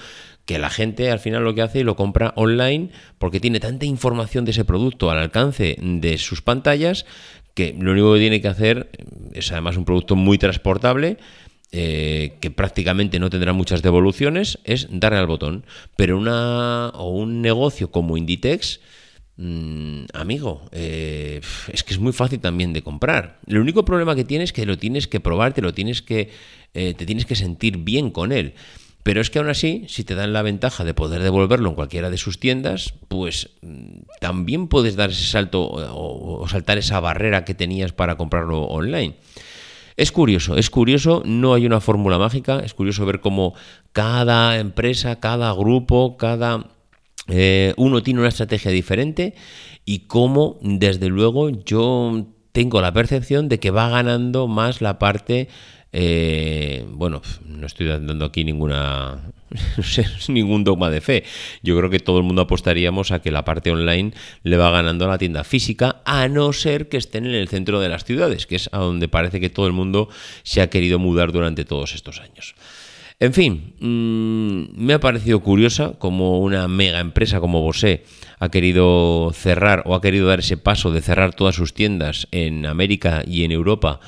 que 0.47 0.57
la 0.57 0.71
gente 0.71 1.11
al 1.11 1.19
final 1.19 1.43
lo 1.43 1.53
que 1.53 1.61
hace 1.61 1.79
es 1.79 1.85
lo 1.85 1.95
compra 1.95 2.33
online 2.35 2.89
porque 3.19 3.39
tiene 3.39 3.59
tanta 3.59 3.85
información 3.85 4.45
de 4.45 4.51
ese 4.51 4.65
producto 4.65 5.11
al 5.11 5.19
alcance 5.19 5.77
de 5.79 6.17
sus 6.17 6.41
pantallas 6.41 7.05
que 7.53 7.75
lo 7.77 7.91
único 7.91 8.13
que 8.13 8.19
tiene 8.19 8.41
que 8.41 8.47
hacer 8.47 8.89
es 9.33 9.51
además 9.51 9.77
un 9.77 9.85
producto 9.85 10.15
muy 10.15 10.39
transportable 10.39 11.17
eh, 11.73 12.37
que 12.39 12.49
prácticamente 12.49 13.19
no 13.19 13.29
tendrá 13.29 13.51
muchas 13.51 13.81
devoluciones, 13.81 14.57
es 14.63 14.87
darle 14.89 15.19
al 15.19 15.27
botón. 15.27 15.65
Pero 15.97 16.17
una, 16.17 16.89
o 16.93 17.09
un 17.09 17.41
negocio 17.41 17.91
como 17.91 18.15
Inditex, 18.15 18.79
mm, 19.35 20.05
amigo, 20.13 20.69
eh, 20.71 21.41
es 21.73 21.83
que 21.83 21.93
es 21.93 21.99
muy 21.99 22.13
fácil 22.13 22.39
también 22.39 22.71
de 22.71 22.83
comprar. 22.83 23.39
El 23.47 23.57
único 23.57 23.83
problema 23.83 24.15
que 24.15 24.23
tienes 24.23 24.49
es 24.49 24.53
que 24.53 24.65
lo 24.65 24.77
tienes 24.77 25.07
que 25.07 25.19
probar, 25.19 25.53
te 25.53 25.61
lo 25.61 25.73
tienes 25.73 26.01
que, 26.01 26.29
eh, 26.73 26.93
te 26.93 27.05
tienes 27.05 27.25
que 27.25 27.35
sentir 27.35 27.77
bien 27.77 28.11
con 28.11 28.31
él. 28.31 28.53
Pero 29.07 29.21
es 29.21 29.29
que 29.29 29.39
aún 29.39 29.47
así, 29.47 29.85
si 29.87 30.03
te 30.03 30.15
dan 30.15 30.33
la 30.33 30.41
ventaja 30.41 30.83
de 30.83 30.93
poder 30.93 31.23
devolverlo 31.23 31.69
en 31.69 31.75
cualquiera 31.75 32.09
de 32.09 32.17
sus 32.17 32.41
tiendas, 32.41 32.93
pues 33.07 33.51
mm, 33.61 33.99
también 34.19 34.67
puedes 34.67 34.97
dar 34.97 35.11
ese 35.11 35.23
salto 35.23 35.65
o 35.65 36.45
saltar 36.49 36.77
esa 36.77 36.99
barrera 36.99 37.45
que 37.45 37.53
tenías 37.53 37.93
para 37.93 38.17
comprarlo 38.17 38.63
online. 38.63 39.15
Es 39.95 40.11
curioso, 40.11 40.57
es 40.57 40.69
curioso, 40.69 41.23
no 41.25 41.53
hay 41.53 41.65
una 41.65 41.79
fórmula 41.79 42.17
mágica, 42.17 42.59
es 42.59 42.73
curioso 42.73 43.05
ver 43.05 43.21
cómo 43.21 43.53
cada 43.93 44.59
empresa, 44.59 45.21
cada 45.21 45.53
grupo, 45.53 46.17
cada 46.17 46.65
eh, 47.29 47.73
uno 47.77 48.03
tiene 48.03 48.19
una 48.19 48.27
estrategia 48.27 48.71
diferente 48.71 49.35
y 49.85 49.99
cómo, 49.99 50.57
desde 50.61 51.07
luego, 51.07 51.49
yo 51.49 52.25
tengo 52.51 52.81
la 52.81 52.91
percepción 52.91 53.47
de 53.47 53.61
que 53.61 53.71
va 53.71 53.87
ganando 53.87 54.47
más 54.47 54.81
la 54.81 54.99
parte 54.99 55.47
eh, 55.99 56.85
bueno, 56.89 57.23
no 57.47 57.65
estoy 57.65 57.87
dando 57.87 58.23
aquí 58.23 58.43
ninguna 58.43 59.19
ningún 60.27 60.63
dogma 60.63 60.91
de 60.91 61.01
fe. 61.01 61.23
Yo 61.63 61.75
creo 61.75 61.89
que 61.89 61.99
todo 61.99 62.19
el 62.19 62.23
mundo 62.23 62.43
apostaríamos 62.43 63.11
a 63.11 63.19
que 63.19 63.31
la 63.31 63.43
parte 63.43 63.71
online 63.71 64.11
le 64.43 64.57
va 64.57 64.69
ganando 64.69 65.05
a 65.05 65.07
la 65.07 65.17
tienda 65.17 65.43
física, 65.43 66.03
a 66.05 66.27
no 66.27 66.53
ser 66.53 66.87
que 66.87 66.97
estén 66.97 67.25
en 67.25 67.33
el 67.33 67.47
centro 67.47 67.79
de 67.79 67.89
las 67.89 68.05
ciudades, 68.05 68.45
que 68.45 68.57
es 68.57 68.69
a 68.73 68.77
donde 68.77 69.07
parece 69.07 69.39
que 69.39 69.49
todo 69.49 69.65
el 69.65 69.73
mundo 69.73 70.07
se 70.43 70.61
ha 70.61 70.69
querido 70.69 70.99
mudar 70.99 71.31
durante 71.31 71.65
todos 71.65 71.95
estos 71.95 72.21
años. 72.21 72.53
En 73.19 73.33
fin, 73.33 73.73
mm, 73.79 74.79
me 74.79 74.93
ha 74.93 74.99
parecido 74.99 75.39
curiosa 75.39 75.93
como 75.97 76.41
una 76.41 76.67
mega 76.67 76.99
empresa 76.99 77.39
como 77.39 77.61
Bosé 77.61 78.03
ha 78.37 78.49
querido 78.49 79.31
cerrar 79.33 79.81
o 79.87 79.95
ha 79.95 80.01
querido 80.01 80.27
dar 80.27 80.41
ese 80.41 80.57
paso 80.57 80.91
de 80.91 81.01
cerrar 81.01 81.33
todas 81.33 81.55
sus 81.55 81.73
tiendas 81.73 82.27
en 82.29 82.67
América 82.67 83.23
y 83.25 83.45
en 83.45 83.51
Europa 83.51 83.99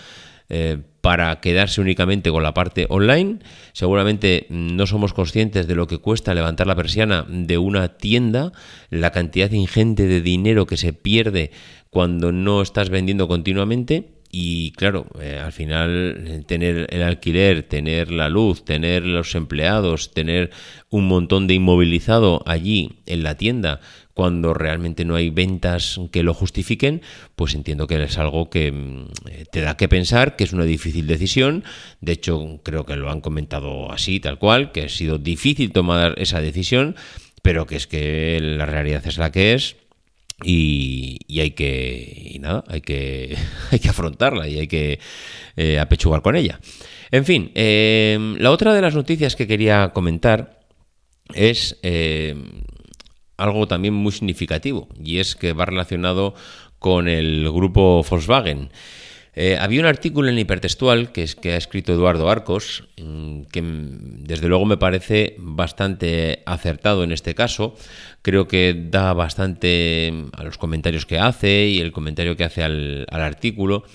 eh, 0.50 0.78
para 1.02 1.40
quedarse 1.40 1.82
únicamente 1.82 2.32
con 2.32 2.44
la 2.44 2.54
parte 2.54 2.86
online. 2.90 3.40
Seguramente 3.74 4.48
no 4.50 4.86
somos 4.88 5.14
conscientes 5.14 5.68
de 5.68 5.76
lo 5.76 5.88
que 5.88 6.00
cuesta 6.00 6.34
levantar 6.34 6.68
la 6.68 6.76
persiana 6.76 7.26
de 7.28 7.58
una 7.58 7.98
tienda, 7.98 8.52
la 8.90 9.12
cantidad 9.12 9.52
ingente 9.52 10.08
de 10.08 10.22
dinero 10.22 10.66
que 10.66 10.78
se 10.78 10.94
pierde 10.94 11.52
cuando 11.90 12.32
no 12.32 12.62
estás 12.62 12.90
vendiendo 12.90 13.28
continuamente. 13.28 14.20
Y 14.32 14.74
claro, 14.74 15.08
eh, 15.20 15.42
al 15.44 15.52
final 15.52 16.44
tener 16.46 16.86
el 16.92 17.02
alquiler, 17.02 17.64
tener 17.64 18.12
la 18.12 18.30
luz, 18.30 18.64
tener 18.64 19.04
los 19.04 19.34
empleados, 19.34 20.12
tener 20.12 20.52
un 20.92 21.08
montón 21.08 21.48
de 21.48 21.56
inmovilizado 21.56 22.44
allí 22.46 23.00
en 23.08 23.24
la 23.24 23.36
tienda, 23.38 23.80
cuando 24.20 24.54
realmente 24.54 25.06
no 25.06 25.16
hay 25.16 25.30
ventas 25.30 25.98
que 26.12 26.24
lo 26.24 26.34
justifiquen, 26.34 27.02
pues 27.38 27.56
entiendo 27.56 27.88
que 27.88 28.04
es 28.04 28.18
algo 28.18 28.50
que 28.50 28.70
mm, 28.70 29.08
te 29.50 29.62
da 29.62 29.78
que 29.78 29.88
pensar, 29.88 30.36
que 30.36 30.44
es 30.44 30.52
una 30.52 30.66
difícil 30.66 31.08
decisión. 31.08 31.64
De 32.02 32.12
hecho, 32.12 32.60
creo 32.62 32.86
que 32.86 32.98
lo 32.98 33.10
han 33.12 33.22
comentado 33.22 33.94
así, 33.94 34.20
tal 34.20 34.38
cual, 34.38 34.74
que 34.74 34.84
ha 34.84 34.90
sido 34.90 35.20
difícil 35.20 35.72
tomar 35.72 36.16
esa 36.18 36.42
decisión, 36.42 36.98
pero 37.42 37.66
que 37.66 37.78
es 37.78 37.88
que 37.88 38.42
la 38.42 38.66
realidad 38.66 39.08
es 39.08 39.18
la 39.18 39.32
que 39.32 39.54
es. 39.54 39.78
Y, 40.44 41.40
hay 41.40 41.52
que 41.52 42.36
nada 42.42 42.66
hay 42.68 42.82
que 42.82 43.38
hay 43.72 43.80
que 43.80 43.88
afrontarla 43.88 44.50
y 44.50 44.60
hay 44.60 44.68
que 44.68 45.00
eh, 45.56 45.80
apechugar 45.80 46.22
con 46.22 46.36
ella 46.36 46.60
en 47.12 47.26
fin 47.26 47.52
eh, 47.56 48.36
la 48.40 48.52
otra 48.52 48.74
de 48.74 48.82
las 48.82 48.96
noticias 48.96 49.36
que 49.36 49.48
quería 49.48 49.92
comentar 49.94 50.60
es 51.34 51.78
eh, 51.84 52.36
algo 53.40 53.68
también 53.68 53.94
muy 53.94 54.12
significativo 54.12 54.88
y 55.04 55.18
es 55.18 55.36
que 55.36 55.54
va 55.54 55.66
relacionado 55.66 56.36
con 56.80 57.08
el 57.08 57.50
grupo 57.52 58.04
Volkswagen. 58.10 58.70
Eh, 59.36 59.58
había 59.58 59.80
un 59.80 59.86
artículo 59.86 60.28
en 60.28 60.38
Hipertextual 60.38 61.12
que, 61.12 61.24
es, 61.24 61.36
que 61.36 61.54
ha 61.54 61.58
escrito 61.58 61.94
Eduardo 61.94 62.30
Arcos, 62.30 62.90
mm, 62.98 63.44
que 63.44 63.62
mm, 63.62 64.24
desde 64.24 64.48
luego 64.48 64.66
me 64.66 64.78
parece 64.78 65.36
bastante 65.38 66.44
acertado 66.46 67.04
en 67.04 67.12
este 67.12 67.36
caso. 67.36 67.76
Creo 68.22 68.48
que 68.48 68.76
da 68.78 69.14
bastante 69.14 70.12
mm, 70.12 70.30
a 70.34 70.44
los 70.44 70.58
comentarios 70.58 71.06
que 71.06 71.20
hace 71.20 71.68
y 71.68 71.80
el 71.80 71.92
comentario 71.92 72.36
que 72.36 72.44
hace 72.44 72.64
al, 72.64 73.06
al 73.10 73.22
artículo 73.22 73.86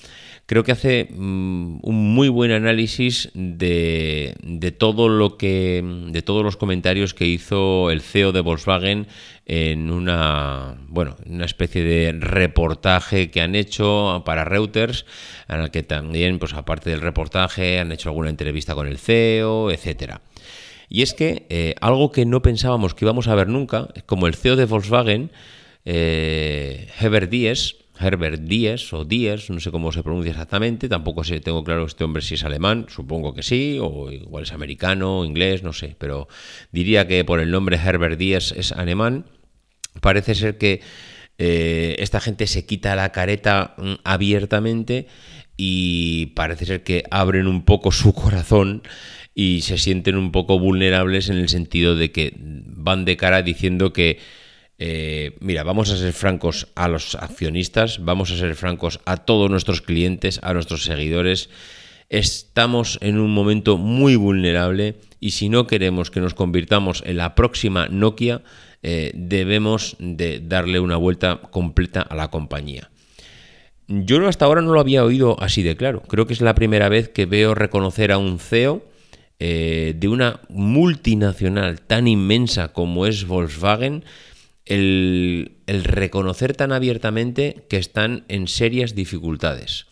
creo 0.46 0.62
que 0.62 0.72
hace 0.72 1.08
mm, 1.10 1.78
un 1.82 2.14
muy 2.14 2.28
buen 2.28 2.50
análisis 2.50 3.30
de, 3.34 4.34
todo 4.78 5.08
lo 5.08 5.36
que 5.36 5.82
de 6.08 6.22
todos 6.22 6.44
los 6.44 6.56
comentarios 6.56 7.14
que 7.14 7.26
hizo 7.26 7.90
el 7.90 8.00
CEO 8.00 8.32
de 8.32 8.40
Volkswagen 8.40 9.06
en 9.46 9.90
una 9.90 10.76
bueno 10.88 11.16
una 11.26 11.44
especie 11.44 11.82
de 11.82 12.12
reportaje 12.12 13.30
que 13.30 13.40
han 13.40 13.54
hecho 13.54 14.22
para 14.24 14.44
Reuters 14.44 15.06
en 15.48 15.60
el 15.60 15.70
que 15.70 15.82
también 15.82 16.38
pues 16.38 16.52
aparte 16.54 16.90
del 16.90 17.00
reportaje 17.00 17.78
han 17.78 17.92
hecho 17.92 18.08
alguna 18.10 18.30
entrevista 18.30 18.74
con 18.74 18.86
el 18.86 18.98
CEO 18.98 19.70
etcétera. 19.70 20.20
Y 20.90 21.02
es 21.02 21.14
que 21.14 21.46
eh, 21.48 21.74
algo 21.80 22.12
que 22.12 22.26
no 22.26 22.42
pensábamos 22.42 22.94
que 22.94 23.04
íbamos 23.04 23.28
a 23.28 23.34
ver 23.34 23.48
nunca 23.48 23.88
como 24.06 24.26
el 24.26 24.34
CEO 24.34 24.56
de 24.56 24.66
Volkswagen 24.66 25.30
eh, 25.86 26.88
Heber 27.00 27.28
Dies 27.28 27.83
Herbert 27.98 28.42
Dies 28.42 28.92
o 28.92 29.04
Dies, 29.04 29.50
no 29.50 29.60
sé 29.60 29.70
cómo 29.70 29.92
se 29.92 30.02
pronuncia 30.02 30.32
exactamente, 30.32 30.88
tampoco 30.88 31.24
sé, 31.24 31.40
tengo 31.40 31.62
claro 31.62 31.86
este 31.86 32.04
hombre 32.04 32.22
si 32.22 32.34
es 32.34 32.44
alemán, 32.44 32.86
supongo 32.88 33.34
que 33.34 33.42
sí, 33.42 33.78
o 33.80 34.10
igual 34.10 34.44
es 34.44 34.52
americano, 34.52 35.24
inglés, 35.24 35.62
no 35.62 35.72
sé, 35.72 35.96
pero 35.98 36.28
diría 36.72 37.06
que 37.06 37.24
por 37.24 37.40
el 37.40 37.50
nombre 37.50 37.76
Herbert 37.76 38.18
Dies 38.18 38.52
es 38.52 38.72
alemán. 38.72 39.26
Parece 40.00 40.34
ser 40.34 40.58
que 40.58 40.80
eh, 41.38 41.96
esta 41.98 42.20
gente 42.20 42.46
se 42.46 42.66
quita 42.66 42.96
la 42.96 43.12
careta 43.12 43.74
mm, 43.78 43.94
abiertamente 44.04 45.06
y 45.56 46.26
parece 46.34 46.66
ser 46.66 46.82
que 46.82 47.04
abren 47.10 47.46
un 47.46 47.64
poco 47.64 47.92
su 47.92 48.12
corazón 48.12 48.82
y 49.34 49.62
se 49.62 49.78
sienten 49.78 50.16
un 50.16 50.32
poco 50.32 50.58
vulnerables 50.58 51.28
en 51.28 51.36
el 51.36 51.48
sentido 51.48 51.96
de 51.96 52.12
que 52.12 52.34
van 52.38 53.04
de 53.04 53.16
cara 53.16 53.42
diciendo 53.42 53.92
que 53.92 54.18
eh, 54.78 55.36
mira, 55.40 55.62
vamos 55.62 55.90
a 55.90 55.96
ser 55.96 56.12
francos 56.12 56.68
a 56.74 56.88
los 56.88 57.14
accionistas, 57.14 58.04
vamos 58.04 58.30
a 58.30 58.36
ser 58.36 58.54
francos 58.54 59.00
a 59.04 59.18
todos 59.18 59.50
nuestros 59.50 59.80
clientes, 59.80 60.40
a 60.42 60.52
nuestros 60.52 60.84
seguidores. 60.84 61.50
Estamos 62.08 62.98
en 63.00 63.18
un 63.18 63.32
momento 63.32 63.78
muy 63.78 64.16
vulnerable 64.16 64.96
y 65.20 65.30
si 65.30 65.48
no 65.48 65.66
queremos 65.66 66.10
que 66.10 66.20
nos 66.20 66.34
convirtamos 66.34 67.02
en 67.06 67.16
la 67.16 67.34
próxima 67.34 67.88
Nokia, 67.88 68.42
eh, 68.82 69.12
debemos 69.14 69.96
de 69.98 70.40
darle 70.40 70.80
una 70.80 70.96
vuelta 70.96 71.40
completa 71.50 72.02
a 72.02 72.14
la 72.14 72.28
compañía. 72.28 72.90
Yo 73.86 74.26
hasta 74.28 74.44
ahora 74.44 74.62
no 74.62 74.72
lo 74.72 74.80
había 74.80 75.04
oído 75.04 75.36
así 75.40 75.62
de 75.62 75.76
claro. 75.76 76.02
Creo 76.02 76.26
que 76.26 76.32
es 76.32 76.40
la 76.40 76.54
primera 76.54 76.88
vez 76.88 77.08
que 77.08 77.26
veo 77.26 77.54
reconocer 77.54 78.12
a 78.12 78.18
un 78.18 78.38
CEO 78.38 78.84
eh, 79.38 79.94
de 79.96 80.08
una 80.08 80.40
multinacional 80.48 81.80
tan 81.80 82.08
inmensa 82.08 82.72
como 82.72 83.06
es 83.06 83.26
Volkswagen 83.26 84.04
el, 84.66 85.56
reconocer 85.66 86.54
tan 86.54 86.72
abiertamente 86.72 87.66
que 87.68 87.76
están 87.76 88.24
en 88.28 88.48
serias 88.48 88.94
dificultades. 88.94 89.86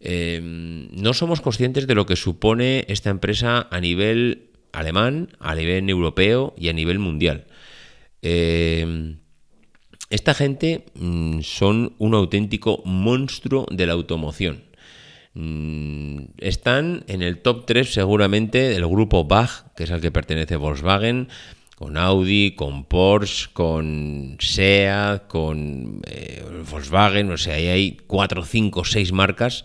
Em, 0.00 0.88
no 0.92 1.14
somos 1.14 1.40
conscientes 1.40 1.86
de 1.86 1.94
lo 1.94 2.06
que 2.06 2.16
supone 2.16 2.84
esta 2.88 3.10
empresa 3.10 3.68
a 3.70 3.80
nivel 3.80 4.50
alemán, 4.72 5.28
a 5.38 5.54
nivel 5.54 5.88
europeo 5.88 6.54
y 6.58 6.68
a 6.68 6.72
nivel 6.72 6.98
mundial. 6.98 7.46
Em, 8.20 9.18
esta 10.10 10.34
gente 10.34 10.84
mm, 10.94 11.40
son 11.40 11.94
un 11.98 12.14
auténtico 12.14 12.82
monstruo 12.84 13.66
de 13.70 13.86
la 13.86 13.94
automoción. 13.94 14.64
Mm, 15.34 16.24
están 16.38 17.04
en 17.08 17.22
el 17.22 17.38
top 17.38 17.64
3 17.64 17.94
seguramente 17.94 18.68
del 18.68 18.86
grupo 18.86 19.24
Bach, 19.24 19.72
que 19.74 19.84
es 19.84 19.90
al 19.90 20.02
que 20.02 20.10
pertenece 20.10 20.56
Volkswagen, 20.56 21.28
con 21.82 21.96
Audi, 21.96 22.52
con 22.52 22.84
Porsche, 22.84 23.48
con 23.52 24.36
SEAT, 24.38 25.26
con 25.26 26.00
eh, 26.06 26.44
Volkswagen, 26.70 27.32
o 27.32 27.36
sea, 27.36 27.56
ahí 27.56 27.66
hay 27.66 27.96
cuatro, 28.06 28.44
cinco, 28.44 28.84
seis 28.84 29.10
marcas 29.10 29.64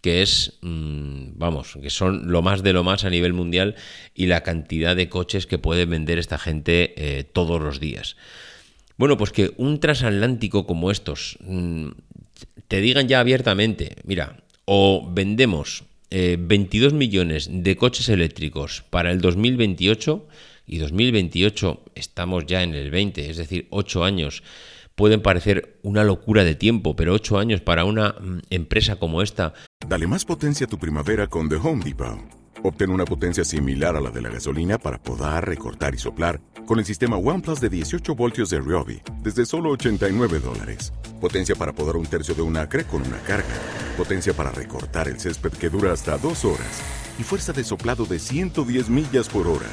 que 0.00 0.22
es, 0.22 0.54
mm, 0.62 1.32
vamos, 1.36 1.76
que 1.82 1.90
son 1.90 2.32
lo 2.32 2.40
más 2.40 2.62
de 2.62 2.72
lo 2.72 2.84
más 2.84 3.04
a 3.04 3.10
nivel 3.10 3.34
mundial 3.34 3.74
y 4.14 4.26
la 4.26 4.42
cantidad 4.42 4.96
de 4.96 5.10
coches 5.10 5.46
que 5.46 5.58
puede 5.58 5.84
vender 5.84 6.18
esta 6.18 6.38
gente 6.38 6.94
eh, 6.96 7.24
todos 7.24 7.60
los 7.60 7.80
días. 7.80 8.16
Bueno, 8.96 9.18
pues 9.18 9.30
que 9.30 9.52
un 9.58 9.78
transatlántico 9.78 10.66
como 10.66 10.90
estos 10.90 11.36
mm, 11.40 11.88
te 12.66 12.80
digan 12.80 13.08
ya 13.08 13.20
abiertamente, 13.20 13.96
mira, 14.04 14.38
o 14.64 15.06
vendemos 15.12 15.84
22 16.10 16.92
eh, 16.92 16.96
millones 16.96 17.50
de 17.52 17.76
coches 17.76 18.08
eléctricos 18.08 18.84
para 18.88 19.10
el 19.10 19.20
2028, 19.20 20.26
y 20.68 20.78
2028 20.78 21.84
estamos 21.94 22.46
ya 22.46 22.62
en 22.62 22.74
el 22.74 22.90
20, 22.90 23.30
es 23.30 23.38
decir, 23.38 23.66
8 23.70 24.04
años. 24.04 24.42
Pueden 24.94 25.22
parecer 25.22 25.78
una 25.82 26.04
locura 26.04 26.44
de 26.44 26.54
tiempo, 26.54 26.94
pero 26.94 27.14
8 27.14 27.38
años 27.38 27.60
para 27.60 27.84
una 27.84 28.10
mm, 28.10 28.40
empresa 28.50 28.96
como 28.96 29.22
esta. 29.22 29.54
Dale 29.88 30.06
más 30.06 30.24
potencia 30.24 30.66
a 30.66 30.68
tu 30.68 30.78
primavera 30.78 31.26
con 31.26 31.48
The 31.48 31.56
Home 31.56 31.84
Depot. 31.84 32.18
Obtén 32.62 32.90
una 32.90 33.04
potencia 33.04 33.44
similar 33.44 33.96
a 33.96 34.00
la 34.00 34.10
de 34.10 34.20
la 34.20 34.30
gasolina 34.30 34.78
para 34.78 35.00
poder 35.00 35.44
recortar 35.44 35.94
y 35.94 35.98
soplar 35.98 36.40
con 36.66 36.78
el 36.80 36.84
sistema 36.84 37.16
OnePlus 37.16 37.60
de 37.60 37.68
18 37.68 38.14
voltios 38.14 38.50
de 38.50 38.58
Ryobi 38.58 39.00
desde 39.22 39.46
solo 39.46 39.70
89 39.70 40.40
dólares. 40.40 40.92
Potencia 41.20 41.54
para 41.54 41.72
podar 41.72 41.96
un 41.96 42.06
tercio 42.06 42.34
de 42.34 42.42
un 42.42 42.56
acre 42.56 42.84
con 42.84 43.02
una 43.02 43.18
carga. 43.18 43.46
Potencia 43.96 44.34
para 44.34 44.50
recortar 44.50 45.08
el 45.08 45.20
césped 45.20 45.52
que 45.52 45.70
dura 45.70 45.92
hasta 45.92 46.18
dos 46.18 46.44
horas. 46.44 46.82
Y 47.18 47.22
fuerza 47.22 47.52
de 47.52 47.64
soplado 47.64 48.04
de 48.04 48.18
110 48.18 48.90
millas 48.90 49.28
por 49.28 49.46
hora. 49.46 49.66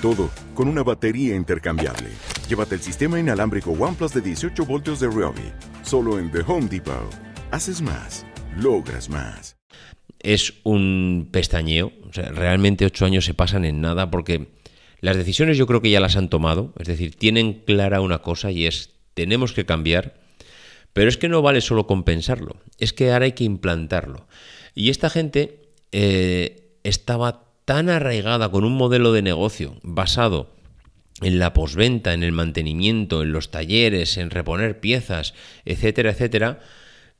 Todo 0.00 0.30
con 0.54 0.68
una 0.68 0.82
batería 0.82 1.36
intercambiable. 1.36 2.10
Llévate 2.48 2.74
el 2.74 2.80
sistema 2.80 3.20
inalámbrico 3.20 3.72
OnePlus 3.72 4.14
de 4.14 4.20
18 4.20 4.64
voltios 4.64 5.00
de 5.00 5.08
Ryobi. 5.08 5.52
Solo 5.82 6.18
en 6.18 6.30
The 6.30 6.40
Home 6.46 6.68
Depot. 6.68 7.14
Haces 7.50 7.82
más. 7.82 8.26
Logras 8.56 9.08
más 9.08 9.60
es 10.20 10.54
un 10.62 11.28
pestañeo. 11.30 11.92
O 12.08 12.12
sea, 12.12 12.30
realmente 12.30 12.84
ocho 12.84 13.04
años 13.04 13.24
se 13.24 13.34
pasan 13.34 13.64
en 13.64 13.80
nada 13.80 14.10
porque 14.10 14.48
las 15.00 15.16
decisiones 15.16 15.56
yo 15.56 15.66
creo 15.66 15.80
que 15.80 15.90
ya 15.90 16.00
las 16.00 16.16
han 16.16 16.28
tomado. 16.28 16.72
Es 16.78 16.86
decir, 16.86 17.16
tienen 17.16 17.54
clara 17.64 18.00
una 18.00 18.20
cosa 18.20 18.50
y 18.50 18.66
es 18.66 18.90
tenemos 19.14 19.52
que 19.52 19.66
cambiar. 19.66 20.20
Pero 20.92 21.08
es 21.08 21.16
que 21.16 21.28
no 21.28 21.42
vale 21.42 21.60
solo 21.60 21.86
compensarlo, 21.86 22.56
es 22.78 22.92
que 22.92 23.12
ahora 23.12 23.26
hay 23.26 23.32
que 23.32 23.44
implantarlo. 23.44 24.26
Y 24.74 24.90
esta 24.90 25.08
gente 25.08 25.70
eh, 25.92 26.74
estaba 26.82 27.49
tan 27.70 27.88
arraigada 27.88 28.50
con 28.50 28.64
un 28.64 28.74
modelo 28.74 29.12
de 29.12 29.22
negocio 29.22 29.76
basado 29.82 30.50
en 31.22 31.38
la 31.38 31.52
posventa, 31.52 32.14
en 32.14 32.22
el 32.22 32.32
mantenimiento, 32.32 33.22
en 33.22 33.32
los 33.32 33.50
talleres, 33.50 34.16
en 34.16 34.30
reponer 34.30 34.80
piezas, 34.80 35.34
etcétera, 35.64 36.10
etcétera, 36.10 36.60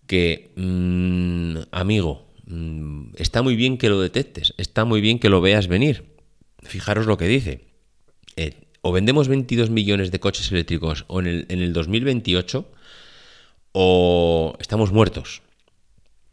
que, 0.06 0.50
mm, 0.56 1.68
amigo, 1.70 2.30
Mm, 2.50 3.12
está 3.16 3.42
muy 3.42 3.54
bien 3.54 3.78
que 3.78 3.88
lo 3.88 4.00
detectes, 4.00 4.54
está 4.58 4.84
muy 4.84 5.00
bien 5.00 5.20
que 5.20 5.28
lo 5.28 5.40
veas 5.40 5.68
venir. 5.68 6.04
Fijaros 6.62 7.06
lo 7.06 7.16
que 7.16 7.28
dice. 7.28 7.60
Eh, 8.36 8.54
o 8.82 8.92
vendemos 8.92 9.28
22 9.28 9.70
millones 9.70 10.10
de 10.10 10.18
coches 10.18 10.50
eléctricos 10.50 11.04
o 11.06 11.20
en 11.20 11.26
el, 11.26 11.46
en 11.48 11.60
el 11.60 11.72
2028 11.72 12.66
o 13.72 14.56
estamos 14.58 14.92
muertos. 14.92 15.42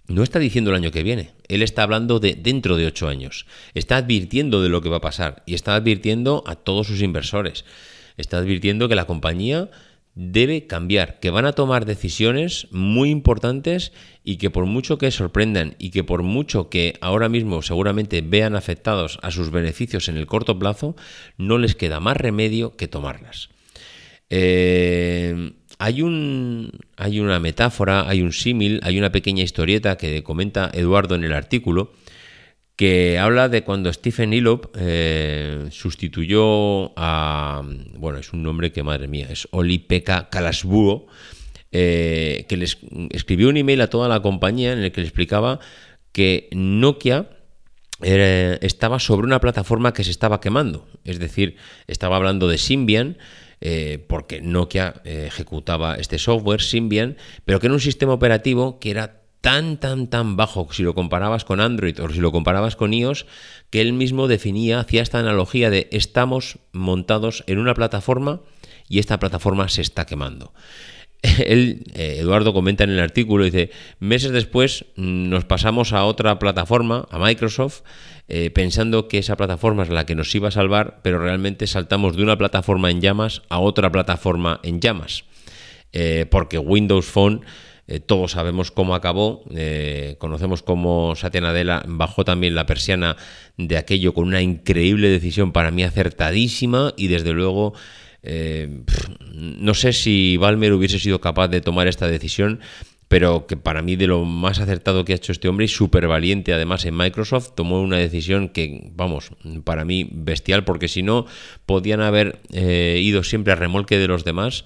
No 0.07 0.23
está 0.23 0.39
diciendo 0.39 0.69
el 0.69 0.77
año 0.77 0.91
que 0.91 1.03
viene, 1.03 1.31
él 1.49 1.61
está 1.61 1.83
hablando 1.83 2.19
de 2.19 2.35
dentro 2.35 2.77
de 2.77 2.85
ocho 2.85 3.09
años. 3.09 3.45
Está 3.73 3.97
advirtiendo 3.97 4.61
de 4.61 4.69
lo 4.69 4.81
que 4.81 4.89
va 4.89 4.97
a 4.97 5.01
pasar 5.01 5.43
y 5.45 5.53
está 5.53 5.75
advirtiendo 5.75 6.43
a 6.47 6.55
todos 6.55 6.87
sus 6.87 7.01
inversores. 7.01 7.65
Está 8.15 8.37
advirtiendo 8.37 8.87
que 8.87 8.95
la 8.95 9.05
compañía 9.05 9.69
debe 10.15 10.65
cambiar, 10.65 11.19
que 11.19 11.29
van 11.29 11.45
a 11.45 11.51
tomar 11.51 11.85
decisiones 11.85 12.67
muy 12.71 13.11
importantes 13.11 13.91
y 14.23 14.37
que 14.37 14.49
por 14.49 14.65
mucho 14.65 14.97
que 14.97 15.11
sorprendan 15.11 15.75
y 15.77 15.91
que 15.91 16.03
por 16.03 16.23
mucho 16.23 16.69
que 16.69 16.97
ahora 17.01 17.29
mismo 17.29 17.61
seguramente 17.61 18.21
vean 18.21 18.55
afectados 18.55 19.19
a 19.21 19.29
sus 19.29 19.51
beneficios 19.51 20.09
en 20.09 20.17
el 20.17 20.25
corto 20.25 20.57
plazo, 20.57 20.95
no 21.37 21.59
les 21.59 21.75
queda 21.75 21.99
más 21.99 22.17
remedio 22.17 22.75
que 22.77 22.87
tomarlas. 22.87 23.49
Eh, 24.29 25.51
hay, 25.79 26.01
un, 26.01 26.71
hay 26.95 27.19
una 27.19 27.39
metáfora, 27.39 28.07
hay 28.07 28.21
un 28.21 28.33
símil, 28.33 28.79
hay 28.83 28.97
una 28.97 29.11
pequeña 29.11 29.43
historieta 29.43 29.97
que 29.97 30.23
comenta 30.23 30.69
Eduardo 30.73 31.15
en 31.15 31.23
el 31.23 31.33
artículo, 31.33 31.93
que 32.75 33.17
habla 33.17 33.49
de 33.49 33.63
cuando 33.63 33.91
Stephen 33.91 34.33
Ilop 34.33 34.75
eh, 34.77 35.67
sustituyó 35.71 36.93
a, 36.95 37.63
bueno, 37.95 38.19
es 38.19 38.33
un 38.33 38.43
nombre 38.43 38.71
que 38.71 38.83
madre 38.83 39.07
mía, 39.07 39.27
es 39.29 39.47
Oli 39.51 39.79
Pekka 39.79 40.29
eh, 41.71 42.45
que 42.47 42.57
les 42.57 42.77
escribió 43.09 43.49
un 43.49 43.57
email 43.57 43.81
a 43.81 43.89
toda 43.89 44.07
la 44.07 44.21
compañía 44.21 44.73
en 44.73 44.79
el 44.79 44.91
que 44.91 45.01
le 45.01 45.07
explicaba 45.07 45.59
que 46.11 46.49
Nokia 46.51 47.29
estaba 47.99 48.99
sobre 48.99 49.25
una 49.25 49.41
plataforma 49.41 49.91
que 49.91 50.03
se 50.03 50.11
estaba 50.11 50.39
quemando, 50.39 50.87
es 51.03 51.17
decir, 51.17 51.55
estaba 51.87 52.15
hablando 52.15 52.47
de 52.47 52.59
Symbian, 52.59 53.17
eh, 53.61 54.03
porque 54.07 54.41
Nokia 54.41 55.01
ejecutaba 55.03 55.95
este 55.95 56.19
software 56.19 56.61
Symbian, 56.61 57.17
pero 57.45 57.59
que 57.59 57.67
era 57.67 57.73
un 57.73 57.79
sistema 57.79 58.13
operativo 58.13 58.79
que 58.79 58.91
era 58.91 59.21
tan, 59.41 59.77
tan, 59.77 60.07
tan 60.07 60.35
bajo 60.35 60.67
si 60.71 60.83
lo 60.83 60.93
comparabas 60.93 61.45
con 61.45 61.61
Android 61.61 61.99
o 62.01 62.09
si 62.09 62.19
lo 62.19 62.31
comparabas 62.31 62.75
con 62.75 62.93
iOS, 62.93 63.25
que 63.69 63.81
él 63.81 63.93
mismo 63.93 64.27
definía, 64.27 64.79
hacía 64.79 65.01
esta 65.01 65.19
analogía 65.19 65.69
de 65.69 65.87
estamos 65.91 66.59
montados 66.71 67.43
en 67.47 67.59
una 67.59 67.73
plataforma 67.73 68.41
y 68.89 68.99
esta 68.99 69.19
plataforma 69.19 69.69
se 69.69 69.81
está 69.81 70.05
quemando. 70.05 70.53
Él, 71.45 71.83
eh, 71.93 72.17
Eduardo 72.19 72.53
comenta 72.53 72.83
en 72.83 72.91
el 72.91 72.99
artículo, 72.99 73.43
dice, 73.43 73.71
meses 73.99 74.31
después 74.31 74.85
mm, 74.95 75.29
nos 75.29 75.45
pasamos 75.45 75.93
a 75.93 76.05
otra 76.05 76.39
plataforma, 76.39 77.07
a 77.11 77.19
Microsoft, 77.19 77.81
eh, 78.27 78.49
pensando 78.49 79.07
que 79.07 79.19
esa 79.19 79.37
plataforma 79.37 79.83
es 79.83 79.89
la 79.89 80.05
que 80.05 80.15
nos 80.15 80.33
iba 80.35 80.49
a 80.49 80.51
salvar, 80.51 80.99
pero 81.01 81.19
realmente 81.19 81.67
saltamos 81.67 82.15
de 82.15 82.23
una 82.23 82.37
plataforma 82.37 82.91
en 82.91 83.01
llamas 83.01 83.41
a 83.49 83.59
otra 83.59 83.91
plataforma 83.91 84.59
en 84.63 84.79
llamas. 84.79 85.23
Eh, 85.93 86.25
porque 86.29 86.57
Windows 86.57 87.05
Phone 87.05 87.41
todos 88.05 88.31
sabemos 88.31 88.69
cómo 88.69 88.95
acabó, 88.95 89.45
conocemos 90.17 90.61
cómo 90.61 91.15
Satya 91.15 91.41
bajó 91.87 92.25
también 92.25 92.53
la 92.53 92.65
persiana 92.65 93.15
de 93.55 93.77
aquello 93.77 94.13
con 94.13 94.27
una 94.27 94.41
increíble 94.41 95.07
decisión 95.07 95.53
para 95.53 95.71
mí 95.71 95.83
acertadísima 95.83 96.93
y 96.97 97.07
desde 97.07 97.31
luego 97.31 97.75
eh, 98.27 98.81
no 99.33 99.73
sé 99.73 99.93
si 99.93 100.37
Balmer 100.37 100.73
hubiese 100.73 100.99
sido 100.99 101.21
capaz 101.21 101.47
de 101.47 101.61
tomar 101.61 101.87
esta 101.87 102.07
decisión, 102.07 102.59
pero 103.07 103.47
que 103.47 103.57
para 103.57 103.81
mí 103.81 103.95
de 103.95 104.07
lo 104.07 104.25
más 104.25 104.59
acertado 104.59 105.05
que 105.05 105.13
ha 105.13 105.15
hecho 105.15 105.31
este 105.31 105.47
hombre 105.47 105.65
y 105.65 105.69
súper 105.69 106.07
valiente 106.07 106.53
además 106.53 106.85
en 106.85 106.95
Microsoft, 106.95 107.51
tomó 107.55 107.81
una 107.81 107.97
decisión 107.97 108.49
que, 108.49 108.91
vamos, 108.95 109.31
para 109.63 109.85
mí 109.85 110.09
bestial, 110.11 110.63
porque 110.65 110.87
si 110.87 111.03
no, 111.03 111.25
podían 111.65 112.01
haber 112.01 112.41
ido 112.51 113.23
siempre 113.23 113.53
a 113.53 113.55
remolque 113.55 113.97
de 113.97 114.07
los 114.07 114.25
demás 114.25 114.65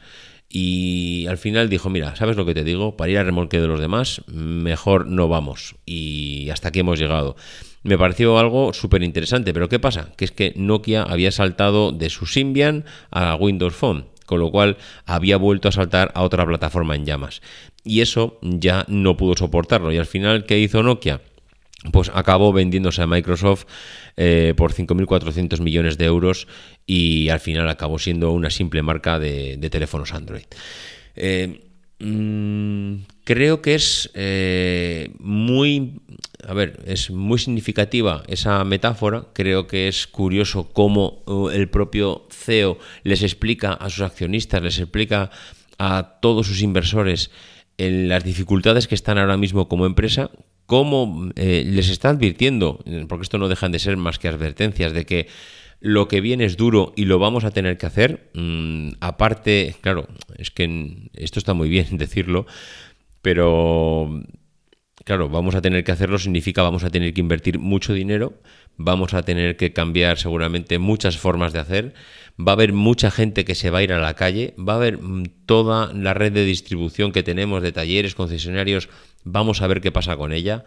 y 0.54 1.28
al 1.28 1.38
final 1.38 1.70
dijo, 1.70 1.90
mira, 1.90 2.16
¿sabes 2.18 2.36
lo 2.36 2.46
que 2.46 2.54
te 2.54 2.66
digo? 2.66 2.98
Para 2.98 3.10
ir 3.12 3.18
a 3.18 3.24
remolque 3.24 3.62
de 3.62 3.68
los 3.68 3.80
demás, 3.80 4.22
mejor 4.28 5.08
no 5.08 5.30
vamos. 5.30 5.76
Y 5.86 6.50
hasta 6.50 6.68
aquí 6.68 6.80
hemos 6.80 7.00
llegado. 7.00 7.38
Me 7.84 7.98
pareció 7.98 8.38
algo 8.38 8.74
súper 8.74 9.04
interesante, 9.04 9.54
pero 9.54 9.70
¿qué 9.70 9.80
pasa? 9.80 10.12
Que 10.16 10.26
es 10.26 10.32
que 10.32 10.54
Nokia 10.56 11.04
había 11.04 11.32
saltado 11.32 11.92
de 11.92 12.10
su 12.10 12.26
Symbian 12.26 12.86
a 13.10 13.36
Windows 13.36 13.74
Phone, 13.74 14.06
con 14.26 14.40
lo 14.40 14.52
cual 14.52 14.78
había 15.06 15.38
vuelto 15.38 15.68
a 15.68 15.72
saltar 15.72 16.12
a 16.14 16.22
otra 16.22 16.46
plataforma 16.46 16.96
en 16.96 17.06
llamas. 17.06 17.42
Y 17.84 18.02
eso 18.02 18.38
ya 18.42 18.86
no 18.88 19.18
pudo 19.18 19.36
soportarlo. 19.36 19.92
Y 19.92 19.98
al 19.98 20.06
final, 20.06 20.46
¿qué 20.46 20.60
hizo 20.60 20.84
Nokia? 20.84 21.22
pues 21.92 22.12
acabó 22.14 22.54
vendiéndose 22.54 23.02
a 23.02 23.08
Microsoft 23.08 23.66
eh, 24.16 24.54
por 24.56 24.74
5.400 24.74 25.62
millones 25.62 25.98
de 25.98 26.06
euros 26.06 26.48
y 26.86 27.30
al 27.30 27.40
final 27.40 27.68
acabó 27.70 27.98
siendo 27.98 28.32
una 28.32 28.50
simple 28.50 28.84
marca 28.84 29.18
de, 29.18 29.58
teléfonos 29.72 30.14
Android. 30.14 30.44
Eh, 31.16 31.62
mm, 32.00 32.96
creo 33.24 33.62
que 33.62 33.76
es 33.76 34.12
eh, 34.14 35.10
muy, 35.18 36.01
a 36.48 36.54
ver, 36.54 36.80
es 36.86 37.12
muy 37.12 37.40
significativa 37.40 38.24
esa 38.28 38.64
metáfora. 38.64 39.28
Creo 39.34 39.68
que 39.68 39.88
es 39.88 40.08
curioso 40.08 40.72
cómo 40.74 41.24
el 41.52 41.70
propio 41.70 42.28
CEO 42.30 42.78
les 43.04 43.24
explica 43.24 43.74
a 43.74 43.90
sus 43.90 44.02
accionistas, 44.02 44.62
les 44.62 44.80
explica 44.80 45.32
a 45.78 46.20
todos 46.22 46.48
sus 46.48 46.62
inversores 46.62 47.32
en 47.78 48.08
las 48.08 48.24
dificultades 48.24 48.88
que 48.88 48.96
están 48.96 49.18
ahora 49.18 49.38
mismo 49.38 49.68
como 49.68 49.86
empresa, 49.86 50.30
cómo 50.66 51.32
eh, 51.36 51.64
les 51.66 51.90
está 51.90 52.10
advirtiendo, 52.10 52.84
porque 53.08 53.24
esto 53.24 53.38
no 53.38 53.48
dejan 53.48 53.72
de 53.72 53.80
ser 53.80 53.98
más 53.98 54.20
que 54.20 54.28
advertencias, 54.28 54.94
de 54.94 55.06
que 55.06 55.28
lo 55.80 56.08
que 56.08 56.22
viene 56.22 56.46
es 56.46 56.58
duro 56.58 56.94
y 56.96 57.06
lo 57.06 57.18
vamos 57.18 57.44
a 57.44 57.52
tener 57.52 57.78
que 57.78 57.88
hacer. 57.88 58.30
Mm, 58.36 58.92
aparte, 59.00 59.76
claro, 59.82 60.08
es 60.38 60.52
que 60.52 61.10
esto 61.14 61.40
está 61.40 61.54
muy 61.54 61.70
bien 61.70 61.88
decirlo, 61.98 62.46
pero 63.22 64.22
claro, 65.04 65.30
vamos 65.30 65.56
a 65.56 65.62
tener 65.62 65.84
que 65.84 65.92
hacerlo 65.92 66.20
significa 66.20 66.62
vamos 66.62 66.84
a 66.84 66.90
tener 66.90 67.14
que 67.14 67.22
invertir 67.22 67.60
mucho 67.60 67.94
dinero, 67.94 68.34
vamos 68.78 69.14
a 69.14 69.24
tener 69.24 69.58
que 69.58 69.74
cambiar 69.74 70.18
seguramente 70.18 70.80
muchas 70.80 71.18
formas 71.18 71.54
de 71.54 71.60
hacer, 71.60 71.94
va 72.40 72.52
a 72.52 72.56
haber 72.56 72.74
mucha 72.74 73.12
gente 73.12 73.46
que 73.46 73.56
se 73.56 73.70
va 73.70 73.80
a 73.80 73.84
ir 73.84 73.94
a 73.94 74.00
la 74.00 74.16
calle, 74.16 74.54
va 74.58 74.74
a 74.74 74.76
haber 74.78 75.02
mm, 75.02 75.24
toda 75.46 75.94
la 75.94 76.14
red 76.14 76.32
de 76.32 76.46
distribución 76.46 77.12
que 77.12 77.24
tenemos 77.24 77.62
de 77.62 77.72
talleres, 77.72 78.16
concesionarios 78.16 78.90
Vamos 79.24 79.62
a 79.62 79.68
ver 79.68 79.82
qué 79.82 79.92
pasa 79.92 80.18
con 80.18 80.34
ella. 80.34 80.66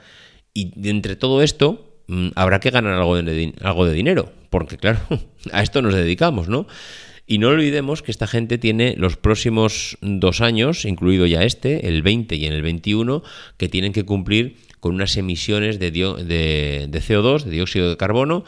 Y 0.52 0.88
entre 0.88 1.16
todo 1.16 1.42
esto, 1.42 1.98
mm, 2.06 2.28
habrá 2.34 2.60
que 2.60 2.70
ganar 2.70 2.94
algo 2.94 3.16
de, 3.20 3.54
algo 3.62 3.86
de 3.86 3.92
dinero, 3.92 4.32
porque 4.50 4.76
claro, 4.76 5.00
a 5.52 5.62
esto 5.62 5.82
nos 5.82 5.94
dedicamos, 5.94 6.48
¿no? 6.48 6.66
Y 7.26 7.38
no 7.38 7.48
olvidemos 7.48 8.02
que 8.02 8.10
esta 8.10 8.26
gente 8.26 8.58
tiene 8.58 8.94
los 8.98 9.16
próximos 9.16 9.96
dos 10.02 10.42
años, 10.42 10.84
incluido 10.84 11.24
ya 11.26 11.42
este, 11.42 11.88
el 11.88 12.02
20 12.02 12.36
y 12.36 12.46
en 12.46 12.52
el 12.52 12.62
21, 12.62 13.22
que 13.56 13.68
tienen 13.68 13.92
que 13.92 14.04
cumplir 14.04 14.56
con 14.78 14.94
unas 14.94 15.16
emisiones 15.16 15.78
de, 15.78 15.90
de, 15.90 16.88
CO2, 16.90 17.44
de 17.44 17.50
dióxido 17.50 17.88
de 17.88 17.96
carbono, 17.96 18.44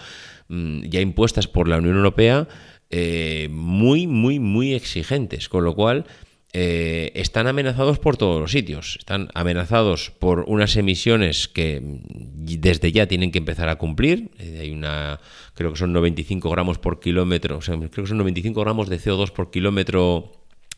mm, 0.49 0.83
ya 0.83 1.01
impuestas 1.01 1.49
por 1.49 1.69
la 1.69 1.79
Unión 1.79 1.97
Europea, 1.97 2.49
eh, 2.91 3.49
muy, 3.51 4.07
muy, 4.07 4.39
muy 4.39 4.75
exigentes. 4.75 5.49
Con 5.49 5.65
lo 5.65 5.75
cual, 5.75 6.05
eh, 6.53 7.13
están 7.15 7.47
amenazados 7.49 7.99
por 7.99 8.17
todos 8.17 8.41
los 8.41 8.51
sitios. 8.51 8.97
Están 8.99 9.29
amenazados 9.35 10.11
por 10.11 10.45
unas 10.47 10.77
emisiones 10.77 11.49
que 11.49 11.81
desde 11.83 12.93
ya 12.93 13.07
tienen 13.07 13.31
que 13.31 13.39
empezar 13.39 13.69
a 13.69 13.77
cumplir. 13.77 14.31
Eh, 14.39 14.61
hay 14.63 14.71
una, 14.71 15.21
creo 15.55 15.73
que 15.73 15.79
son 15.79 15.93
95 15.93 16.49
gramos 16.51 16.79
por 16.79 17.01
kilómetro, 17.01 17.59
o 17.59 17.61
sea, 17.61 17.77
creo 17.77 18.05
que 18.05 18.07
son 18.07 18.19
95 18.19 18.61
gramos 18.61 18.89
de 18.89 18.99
CO2 18.99 19.33
por 19.33 19.51
kilómetro 19.51 20.33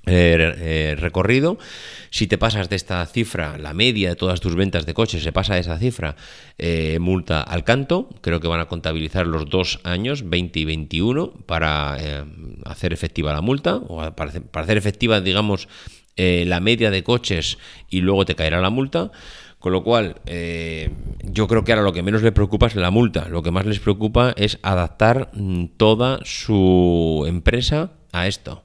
eh, 0.07 0.55
eh, 0.57 0.97
recorrido. 0.97 1.59
Si 2.11 2.27
te 2.27 2.39
pasas 2.39 2.71
de 2.71 2.77
esta 2.77 3.05
cifra, 3.05 3.59
la 3.59 3.75
media 3.75 4.11
de 4.11 4.17
todas 4.17 4.41
tus 4.41 4.55
ventas 4.55 4.87
de 4.87 4.95
coches 4.95 5.23
se 5.23 5.33
pasa 5.33 5.55
de 5.55 5.61
esa 5.61 5.79
cifra, 5.79 6.17
eh, 6.57 6.99
multa 6.99 7.43
al 7.43 7.65
canto. 7.65 8.09
Creo 8.23 8.41
que 8.41 8.49
van 8.49 8.61
a 8.61 8.69
contabilizar 8.69 9.27
los 9.27 9.51
dos 9.51 9.81
años, 9.85 10.29
20 10.29 10.61
y 10.61 10.65
21, 10.65 11.33
para 11.45 11.99
hacer 12.65 12.93
efectiva 12.93 13.35
la 13.35 13.43
multa, 13.43 13.77
o 13.77 13.99
para 14.15 14.31
hacer, 14.55 14.79
efectiva, 14.79 15.21
digamos, 15.21 15.69
la 16.17 16.61
media 16.61 16.91
de 16.91 17.05
coches 17.05 17.59
y 17.91 18.01
luego 18.01 18.25
te 18.25 18.35
caerá 18.35 18.61
la 18.61 18.71
multa. 18.71 19.11
Con 19.59 19.73
lo 19.73 19.83
cual, 19.83 20.21
yo 21.23 21.49
creo 21.49 21.65
que 21.65 21.73
ahora 21.73 21.85
lo 21.85 21.93
que 21.93 22.03
menos 22.03 22.23
le 22.23 22.33
preocupa 22.33 22.69
es 22.69 22.77
la 22.77 22.91
multa. 22.91 23.29
Lo 23.29 23.43
que 23.43 23.51
más 23.51 23.67
les 23.67 23.81
preocupa 23.81 24.33
es 24.37 24.59
adaptar 24.63 25.31
mm, 25.35 25.77
toda 25.77 26.21
su 26.25 27.25
empresa 27.27 27.93
a 28.13 28.27
esto. 28.27 28.65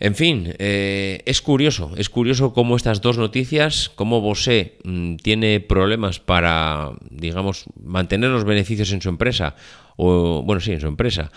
En 0.00 0.16
fin, 0.16 0.52
eh, 0.58 1.22
es 1.24 1.40
curioso, 1.40 1.92
es 1.96 2.08
curioso 2.08 2.52
cómo 2.52 2.74
estas 2.74 3.00
dos 3.00 3.16
noticias, 3.16 3.92
cómo 3.94 4.20
Bosé 4.20 4.78
mm, 4.82 5.16
tiene 5.16 5.60
problemas 5.60 6.18
para, 6.18 6.90
digamos, 7.10 7.66
mantener 7.80 8.30
los 8.30 8.44
beneficios 8.44 8.90
en 8.92 9.00
su 9.00 9.08
empresa, 9.08 9.54
o 9.96 10.42
bueno, 10.42 10.60
sí, 10.60 10.72
en 10.72 10.80
su 10.80 10.88
empresa, 10.88 11.30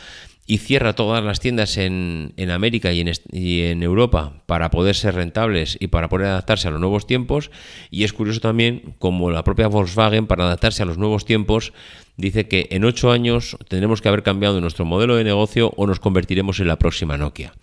y 0.48 0.58
cierra 0.58 0.94
todas 0.94 1.24
las 1.24 1.40
tiendas 1.40 1.78
en, 1.78 2.34
América 2.50 2.92
y 2.94 3.02
en, 3.02 3.12
y 3.32 3.62
en, 3.64 3.84
Europa 3.84 4.42
para 4.48 4.72
poder 4.72 4.96
ser 4.96 5.14
rentables 5.14 5.78
y 5.80 5.88
para 5.88 6.10
poder 6.10 6.28
adaptarse 6.28 6.70
a 6.70 6.72
los 6.72 6.80
nuevos 6.80 7.06
tiempos. 7.06 7.52
Y 7.92 8.06
es 8.06 8.14
curioso 8.14 8.40
también 8.40 8.96
como 8.98 9.30
la 9.30 9.44
propia 9.44 9.68
Volkswagen, 9.68 10.26
para 10.26 10.46
adaptarse 10.46 10.82
a 10.82 10.86
los 10.86 10.98
nuevos 10.98 11.26
tiempos, 11.26 11.74
dice 12.16 12.48
que 12.48 12.70
en 12.72 12.86
ocho 12.86 13.12
años 13.12 13.58
tendremos 13.68 14.02
que 14.02 14.08
haber 14.08 14.24
cambiado 14.24 14.62
nuestro 14.62 14.86
modelo 14.86 15.16
de 15.16 15.26
negocio 15.26 15.74
o 15.76 15.86
nos 15.86 16.00
convertiremos 16.00 16.60
en 16.60 16.70
la 16.70 16.80
próxima 16.80 17.18
Nokia. 17.18 17.54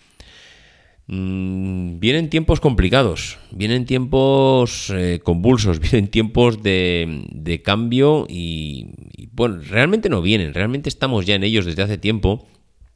Mm, 1.06 1.98
vienen 1.98 2.30
tiempos 2.30 2.60
complicados, 2.60 3.38
vienen 3.50 3.84
tiempos 3.84 4.90
eh, 4.90 5.20
convulsos, 5.22 5.78
vienen 5.90 6.08
tiempos 6.08 6.62
de, 6.62 7.60
cambio 7.62 8.26
y, 8.28 8.88
bueno, 9.32 9.60
realmente 9.68 10.08
no 10.08 10.22
vienen, 10.22 10.54
realmente 10.54 10.88
estamos 10.88 11.26
ya 11.26 11.34
en 11.34 11.44
ellos 11.44 11.66
desde 11.66 11.82
hace 11.82 11.98
tiempo. 11.98 12.46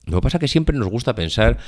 Lo 0.06 0.18
que 0.18 0.22
pasa 0.22 0.38
es 0.38 0.40
que 0.40 0.48
siempre 0.48 0.76
nos 0.76 0.88
gusta 0.88 1.14
pensar 1.14 1.58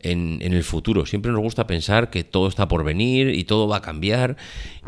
en, 0.00 0.40
el 0.40 0.64
futuro, 0.64 1.04
siempre 1.04 1.30
nos 1.30 1.42
gusta 1.42 1.66
pensar 1.66 2.08
que 2.08 2.24
todo 2.24 2.48
está 2.48 2.68
por 2.68 2.84
venir 2.84 3.28
y 3.28 3.44
todo 3.44 3.68
va 3.68 3.76
a 3.76 3.82
cambiar. 3.82 4.36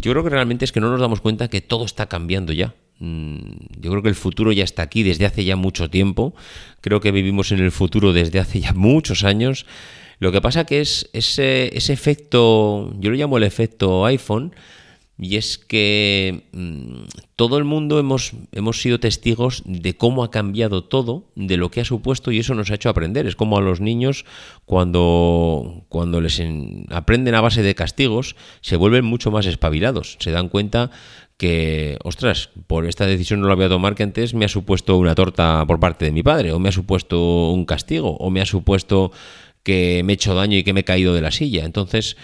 Yo 0.01 0.11
creo 0.11 0.25
que 0.25 0.31
realmente 0.31 0.65
es 0.65 0.73
que 0.73 0.81
no 0.81 0.91
nos 0.91 1.01
damos 1.01 1.21
cuenta 1.21 1.49
que 1.49 1.61
todo 1.61 1.85
está 1.85 2.07
cambiando 2.07 2.55
ya. 2.55 2.75
Mm, 2.99 3.41
yo 3.79 3.91
creo 3.91 4.03
que 4.03 4.09
el 4.09 4.15
futuro 4.15 4.53
ya 4.53 4.65
está 4.65 4.83
aquí 4.83 5.03
desde 5.03 5.27
hace 5.27 5.45
ya 5.45 5.55
mucho 5.55 5.91
tiempo. 5.91 6.35
Creo 6.81 7.01
que 7.01 7.13
vivimos 7.13 7.53
en 7.53 7.59
el 7.59 7.73
futuro 7.73 8.15
desde 8.15 8.39
hace 8.39 8.61
ya 8.61 8.73
muchos 8.75 9.23
años. 9.23 9.67
Lo 10.19 10.33
que 10.33 10.41
pasa 10.41 10.65
que 10.65 10.81
es 10.81 11.09
ese, 11.13 11.77
ese 11.77 11.93
efecto, 11.93 12.93
yo 12.99 13.11
lo 13.11 13.17
llamo 13.17 13.37
el 13.39 13.45
efecto 13.45 14.05
iPhone, 14.05 14.55
y 15.17 15.37
es 15.37 15.59
que 15.59 16.49
mm, 16.53 17.05
todo 17.37 17.57
el 17.59 17.65
mundo 17.65 18.01
hemos, 18.01 18.33
hemos 18.51 18.81
sido 18.81 18.99
testigos 18.99 19.63
de 19.65 19.97
cómo 19.97 20.25
ha 20.25 20.31
cambiado 20.31 20.83
todo, 20.83 21.31
de 21.37 21.57
lo 21.57 21.71
que 21.71 21.81
ha 21.81 21.85
supuesto 21.85 22.33
y 22.33 22.41
eso 22.41 22.55
nos 22.55 22.71
ha 22.71 22.75
hecho 22.75 22.89
aprender. 22.89 23.27
Es 23.27 23.37
como 23.37 23.57
a 23.57 23.61
los 23.61 23.81
niños 23.81 24.25
cuando, 24.65 25.85
cuando 25.89 26.21
les 26.21 26.43
aprenden 26.91 27.37
a 27.37 27.41
base 27.41 27.63
de 27.63 27.75
castigos, 27.77 28.35
se 28.61 28.77
vuelven 28.77 29.05
mucho 29.05 29.31
más 29.31 29.47
espabilados. 29.47 30.17
Se 30.19 30.33
dan 30.33 30.49
cuenta 30.49 30.91
que, 31.37 31.97
ostras, 32.03 32.51
por 32.67 32.87
esta 32.87 33.07
decisión 33.07 33.41
no 33.41 33.49
la 33.49 33.55
voy 33.55 33.67
a 33.67 33.69
tomar 33.69 33.95
que 33.95 34.03
antes 34.03 34.35
me 34.35 34.45
ha 34.45 34.49
supuesto 34.49 34.97
una 34.97 35.15
torta 35.15 35.65
por 35.67 35.79
parte 35.79 36.05
de 36.05 36.13
mi 36.13 36.25
padre, 36.25 36.53
o 36.53 36.59
me 36.59 36.71
ha 36.71 36.73
supuesto 36.73 37.51
un 37.53 37.65
castigo, 37.67 38.17
o 38.17 38.31
me 38.31 38.41
ha 38.41 38.47
supuesto 38.47 39.13
que 39.65 40.03
me 40.05 40.13
he 40.13 40.15
hecho 40.15 40.35
daño 40.35 40.57
y 40.57 40.63
que 40.63 40.73
me 40.73 40.81
he 40.81 40.85
caído 40.85 41.15
de 41.15 41.21
la 41.23 41.33
silla. 41.33 41.65
Entonces, 41.65 42.17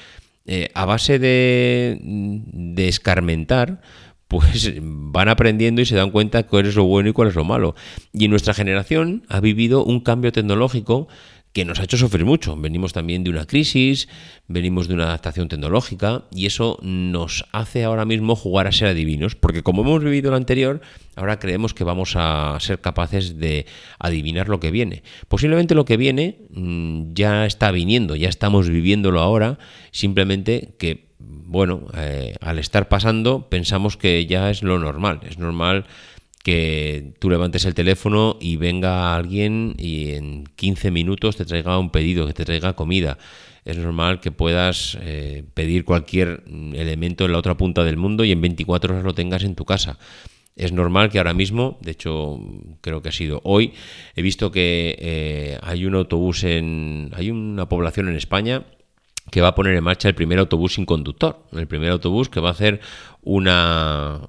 eh, 0.47 0.71
a 0.75 0.85
base 0.85 1.19
de, 1.19 1.99
de 2.01 2.89
escarmentar, 2.89 3.81
pues 4.29 4.73
van 4.81 5.29
aprendiendo 5.29 5.81
y 5.81 5.87
se 5.87 5.97
dan 5.97 6.13
cuenta 6.13 6.45
cuál 6.45 6.67
es 6.67 6.77
lo 6.77 6.85
bueno 6.85 7.11
y 7.11 7.13
cuál 7.13 7.29
es 7.29 7.35
lo 7.35 7.45
malo. 7.45 7.75
Y 8.13 8.29
nuestra 8.29 8.55
generación 8.55 9.25
ha 9.29 9.41
vivido 9.41 9.85
un 9.85 10.01
cambio 10.01 10.31
tecnológico 10.31 11.09
que 11.53 11.65
nos 11.65 11.81
ha 11.81 11.85
hecho 11.85 11.97
sufrir 11.97 12.25
mucho. 12.25 12.57
Venimos 12.57 12.93
también 12.93 13.25
de 13.25 13.31
una 13.31 13.47
crisis, 13.47 14.09
venimos 14.47 14.87
de 14.87 14.95
una 14.95 15.05
adaptación 15.05 15.49
tecnológica 15.49 16.25
y 16.31 16.47
eso 16.47 16.79
nos 16.83 17.45
hace 17.53 17.85
ahora 17.85 18.05
mismo 18.05 18.37
jugar 18.37 18.67
a 18.67 18.73
ser 18.73 18.89
adivinos, 18.89 19.35
porque 19.35 19.63
como 19.63 19.83
hemos 19.83 20.05
vivido 20.05 20.31
lo 20.31 20.37
anterior, 20.37 20.81
ahora 21.17 21.39
creemos 21.39 21.75
que 21.75 21.85
vamos 21.85 22.15
a 22.17 22.57
ser 22.61 22.81
capaces 22.81 23.39
de 23.39 23.67
adivinar 23.99 24.49
lo 24.49 24.61
que 24.61 24.71
viene. 24.71 25.03
Posiblemente 25.29 25.75
lo 25.75 25.85
que 25.85 25.97
viene 25.97 26.39
mm, 26.51 27.13
ya 27.15 27.47
está 27.47 27.73
viniendo, 27.73 28.15
ya 28.15 28.29
estamos 28.29 28.69
viviéndolo 28.69 29.21
ahora, 29.21 29.59
simplemente 29.91 30.75
que, 30.79 31.09
bueno, 31.19 31.89
eh, 31.97 32.37
al 32.41 32.61
estar 32.61 32.89
pasando 32.89 33.49
pensamos 33.49 33.97
que 33.97 34.25
ya 34.27 34.51
es 34.51 34.63
lo 34.63 34.79
normal, 34.79 35.21
es 35.29 35.39
normal 35.39 35.87
que 36.43 37.13
tú 37.19 37.29
levantes 37.29 37.65
el 37.65 37.75
teléfono 37.75 38.39
y 38.41 38.57
venga 38.57 39.15
alguien 39.15 39.75
y 39.79 40.13
en 40.13 40.45
15 40.57 40.91
minutos 40.91 41.37
te 41.37 41.45
traiga 41.45 41.79
un 41.79 41.91
pedido, 41.91 42.27
que 42.27 42.33
te 42.33 42.45
traiga 42.45 42.75
comida. 42.75 43.19
Es 43.65 43.77
normal 43.77 44.21
que 44.21 44.33
puedas 44.33 44.97
eh, 45.03 45.45
pedir 45.53 45.85
cualquier 45.85 46.43
elemento 46.75 47.27
en 47.27 47.33
la 47.33 47.39
otra 47.39 47.57
punta 47.57 47.85
del 47.85 47.99
mundo 47.99 48.25
y 48.25 48.33
en 48.33 48.41
24 48.41 48.95
horas 48.95 49.05
lo 49.05 49.15
tengas 49.15 49.45
en 49.45 49.55
tu 49.55 49.67
casa. 49.67 49.99
Es 50.57 50.73
normal 50.73 51.11
que 51.11 51.19
ahora 51.19 51.35
mismo, 51.35 51.79
de 51.83 51.93
hecho 51.93 52.41
creo 52.81 53.03
que 53.03 53.11
ha 53.11 53.13
sido 53.13 53.41
hoy, 53.45 53.73
he 54.17 54.23
visto 54.23 54.51
que 54.51 54.97
eh, 54.99 55.59
hay 55.63 55.85
un 55.85 55.95
autobús 55.95 56.45
en... 56.45 57.11
hay 57.15 57.31
una 57.31 57.69
población 57.69 58.09
en 58.09 58.17
España 58.17 58.65
que 59.31 59.41
va 59.41 59.49
a 59.49 59.55
poner 59.55 59.75
en 59.77 59.85
marcha 59.85 60.09
el 60.09 60.15
primer 60.15 60.39
autobús 60.39 60.75
sin 60.75 60.87
conductor, 60.87 61.39
el 61.53 61.67
primer 61.67 61.91
autobús 61.91 62.29
que 62.29 62.41
va 62.41 62.49
a 62.49 62.53
hacer 62.53 62.81
una, 63.23 64.29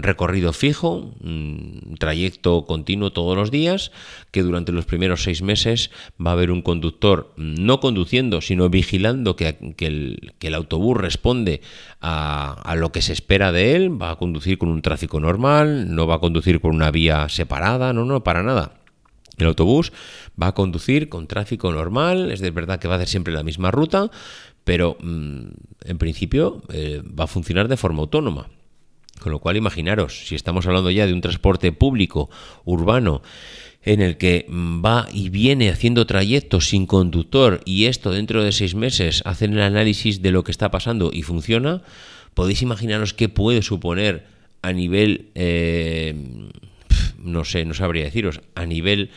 recorrido 0.00 0.52
fijo, 0.52 1.14
un 1.20 1.96
trayecto 1.98 2.66
continuo 2.66 3.12
todos 3.12 3.36
los 3.36 3.50
días, 3.50 3.92
que 4.30 4.42
durante 4.42 4.72
los 4.72 4.84
primeros 4.84 5.22
seis 5.22 5.42
meses 5.42 5.90
va 6.24 6.30
a 6.30 6.34
haber 6.34 6.50
un 6.50 6.62
conductor 6.62 7.32
no 7.36 7.80
conduciendo, 7.80 8.40
sino 8.40 8.68
vigilando 8.68 9.36
que, 9.36 9.56
el, 9.78 10.54
autobús 10.54 10.96
responde 10.96 11.60
a, 12.00 12.60
a, 12.62 12.76
lo 12.76 12.92
que 12.92 13.02
se 13.02 13.12
espera 13.12 13.52
de 13.52 13.74
él, 13.74 14.00
va 14.00 14.12
a 14.12 14.16
conducir 14.16 14.58
con 14.58 14.68
un 14.68 14.82
tráfico 14.82 15.18
normal, 15.18 15.94
no 15.94 16.06
va 16.06 16.16
a 16.16 16.20
conducir 16.20 16.60
con 16.60 16.74
una 16.74 16.90
vía 16.90 17.28
separada, 17.28 17.92
no, 17.92 18.04
no, 18.04 18.22
para 18.22 18.42
nada. 18.42 18.77
El 19.38 19.46
autobús 19.46 19.92
va 20.40 20.48
a 20.48 20.54
conducir 20.54 21.08
con 21.08 21.26
tráfico 21.26 21.72
normal, 21.72 22.32
es 22.32 22.40
de 22.40 22.50
verdad 22.50 22.78
que 22.78 22.88
va 22.88 22.94
a 22.94 22.96
hacer 22.96 23.08
siempre 23.08 23.32
la 23.32 23.42
misma 23.42 23.70
ruta, 23.70 24.10
pero 24.64 24.96
mm, 25.00 25.46
en 25.84 25.98
principio 25.98 26.62
eh, 26.72 27.02
va 27.02 27.24
a 27.24 27.28
funcionar 27.28 27.68
de 27.68 27.76
forma 27.76 28.00
autónoma. 28.00 28.48
Con 29.20 29.32
lo 29.32 29.40
cual, 29.40 29.56
imaginaros, 29.56 30.26
si 30.28 30.34
estamos 30.34 30.66
hablando 30.66 30.90
ya 30.90 31.06
de 31.06 31.12
un 31.12 31.20
transporte 31.20 31.72
público 31.72 32.30
urbano 32.64 33.22
en 33.82 34.00
el 34.02 34.16
que 34.16 34.46
mm, 34.48 34.84
va 34.84 35.08
y 35.12 35.30
viene 35.30 35.70
haciendo 35.70 36.06
trayectos 36.06 36.68
sin 36.68 36.86
conductor 36.86 37.60
y 37.64 37.86
esto 37.86 38.10
dentro 38.10 38.42
de 38.42 38.52
seis 38.52 38.74
meses 38.74 39.22
hacen 39.24 39.54
el 39.54 39.62
análisis 39.62 40.22
de 40.22 40.30
lo 40.30 40.44
que 40.44 40.50
está 40.50 40.70
pasando 40.70 41.10
y 41.12 41.22
funciona, 41.22 41.82
podéis 42.34 42.62
imaginaros 42.62 43.14
qué 43.14 43.28
puede 43.28 43.62
suponer 43.62 44.26
a 44.62 44.72
nivel, 44.72 45.30
eh, 45.34 46.14
no 47.32 47.44
sé, 47.44 47.64
no 47.64 47.74
sabría 47.74 48.04
deciros, 48.04 48.40
a 48.54 48.66
nivel 48.66 49.10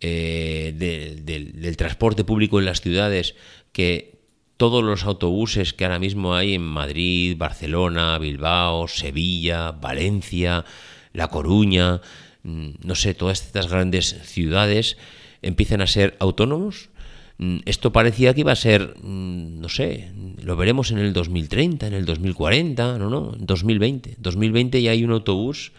eh, 0.00 0.74
del 0.76 1.76
transporte 1.76 2.24
público 2.24 2.58
en 2.58 2.64
las 2.64 2.80
ciudades, 2.80 3.34
que 3.72 4.18
todos 4.58 4.82
los 4.84 5.04
autobuses 5.04 5.72
que 5.72 5.84
ahora 5.84 6.00
mismo 6.00 6.34
hay 6.34 6.54
en 6.54 6.62
Madrid, 6.62 7.36
Barcelona, 7.38 8.18
Bilbao, 8.18 8.88
Sevilla, 8.88 9.70
Valencia, 9.70 10.64
La 11.12 11.28
Coruña, 11.28 12.00
mm, 12.42 12.70
no 12.84 12.94
sé, 12.94 13.14
todas 13.14 13.40
estas 13.40 13.68
grandes 13.68 14.16
ciudades 14.24 14.98
empiezan 15.42 15.80
a 15.80 15.86
ser 15.86 16.16
autónomos. 16.18 16.90
Mm, 17.38 17.58
esto 17.66 17.92
parecía 17.92 18.34
que 18.34 18.40
iba 18.40 18.50
a 18.50 18.56
ser, 18.56 18.96
mm, 19.00 19.60
no 19.60 19.68
sé, 19.68 20.10
lo 20.42 20.56
veremos 20.56 20.90
en 20.90 20.98
el 20.98 21.12
2030, 21.12 21.86
en 21.86 21.94
el 21.94 22.04
2040, 22.04 22.98
no, 22.98 23.08
no, 23.10 23.34
en 23.34 23.46
2020. 23.46 24.16
2020 24.18 24.82
ya 24.82 24.90
hay 24.90 25.04
un 25.04 25.12
autobús 25.12 25.72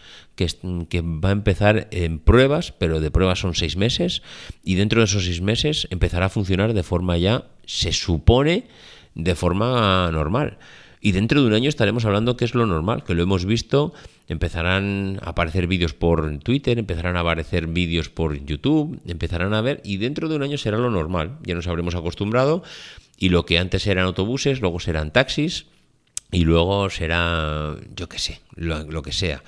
que, 0.46 1.00
va 1.02 1.30
a 1.30 1.32
empezar 1.32 1.88
en 1.90 2.18
pruebas, 2.18 2.72
pero 2.72 3.00
de 3.00 3.10
pruebas 3.10 3.40
son 3.40 3.54
seis 3.54 3.76
meses, 3.76 4.22
y 4.64 4.74
dentro 4.74 5.00
de 5.00 5.06
esos 5.06 5.24
seis 5.24 5.40
meses 5.40 5.88
empezará 5.90 6.26
a 6.26 6.30
funcionar 6.30 6.72
de 6.72 6.82
forma 6.82 7.18
ya, 7.18 7.44
se 7.66 7.92
supone, 7.92 8.64
de 9.14 9.34
forma 9.34 10.10
normal. 10.12 10.58
Y 11.02 11.12
dentro 11.12 11.40
de 11.40 11.46
un 11.46 11.54
año 11.54 11.68
estaremos 11.68 12.04
hablando 12.04 12.36
que 12.36 12.44
es 12.44 12.54
lo 12.54 12.66
normal, 12.66 13.04
que 13.04 13.14
lo 13.14 13.22
hemos 13.22 13.46
visto, 13.46 13.94
empezarán 14.28 15.18
a 15.22 15.30
aparecer 15.30 15.66
vídeos 15.66 15.94
por 15.94 16.38
Twitter, 16.38 16.78
empezarán 16.78 17.16
a 17.16 17.20
aparecer 17.20 17.66
vídeos 17.66 18.10
por 18.10 18.44
YouTube, 18.44 19.00
empezarán 19.06 19.54
a 19.54 19.62
ver, 19.62 19.80
y 19.82 19.96
dentro 19.96 20.28
de 20.28 20.36
un 20.36 20.42
año 20.42 20.58
será 20.58 20.76
lo 20.76 20.90
normal, 20.90 21.38
ya 21.42 21.54
nos 21.54 21.68
habremos 21.68 21.94
acostumbrado 21.94 22.62
y 23.18 23.28
lo 23.28 23.44
que 23.46 23.58
antes 23.58 23.86
eran 23.86 24.06
autobuses, 24.06 24.60
luego 24.60 24.80
serán 24.80 25.12
taxis 25.12 25.66
y 26.32 26.44
luego 26.44 26.90
será, 26.90 27.76
yo 27.94 28.08
qué 28.08 28.18
sé, 28.18 28.40
lo, 28.54 29.02
que 29.02 29.12
sea. 29.12 29.42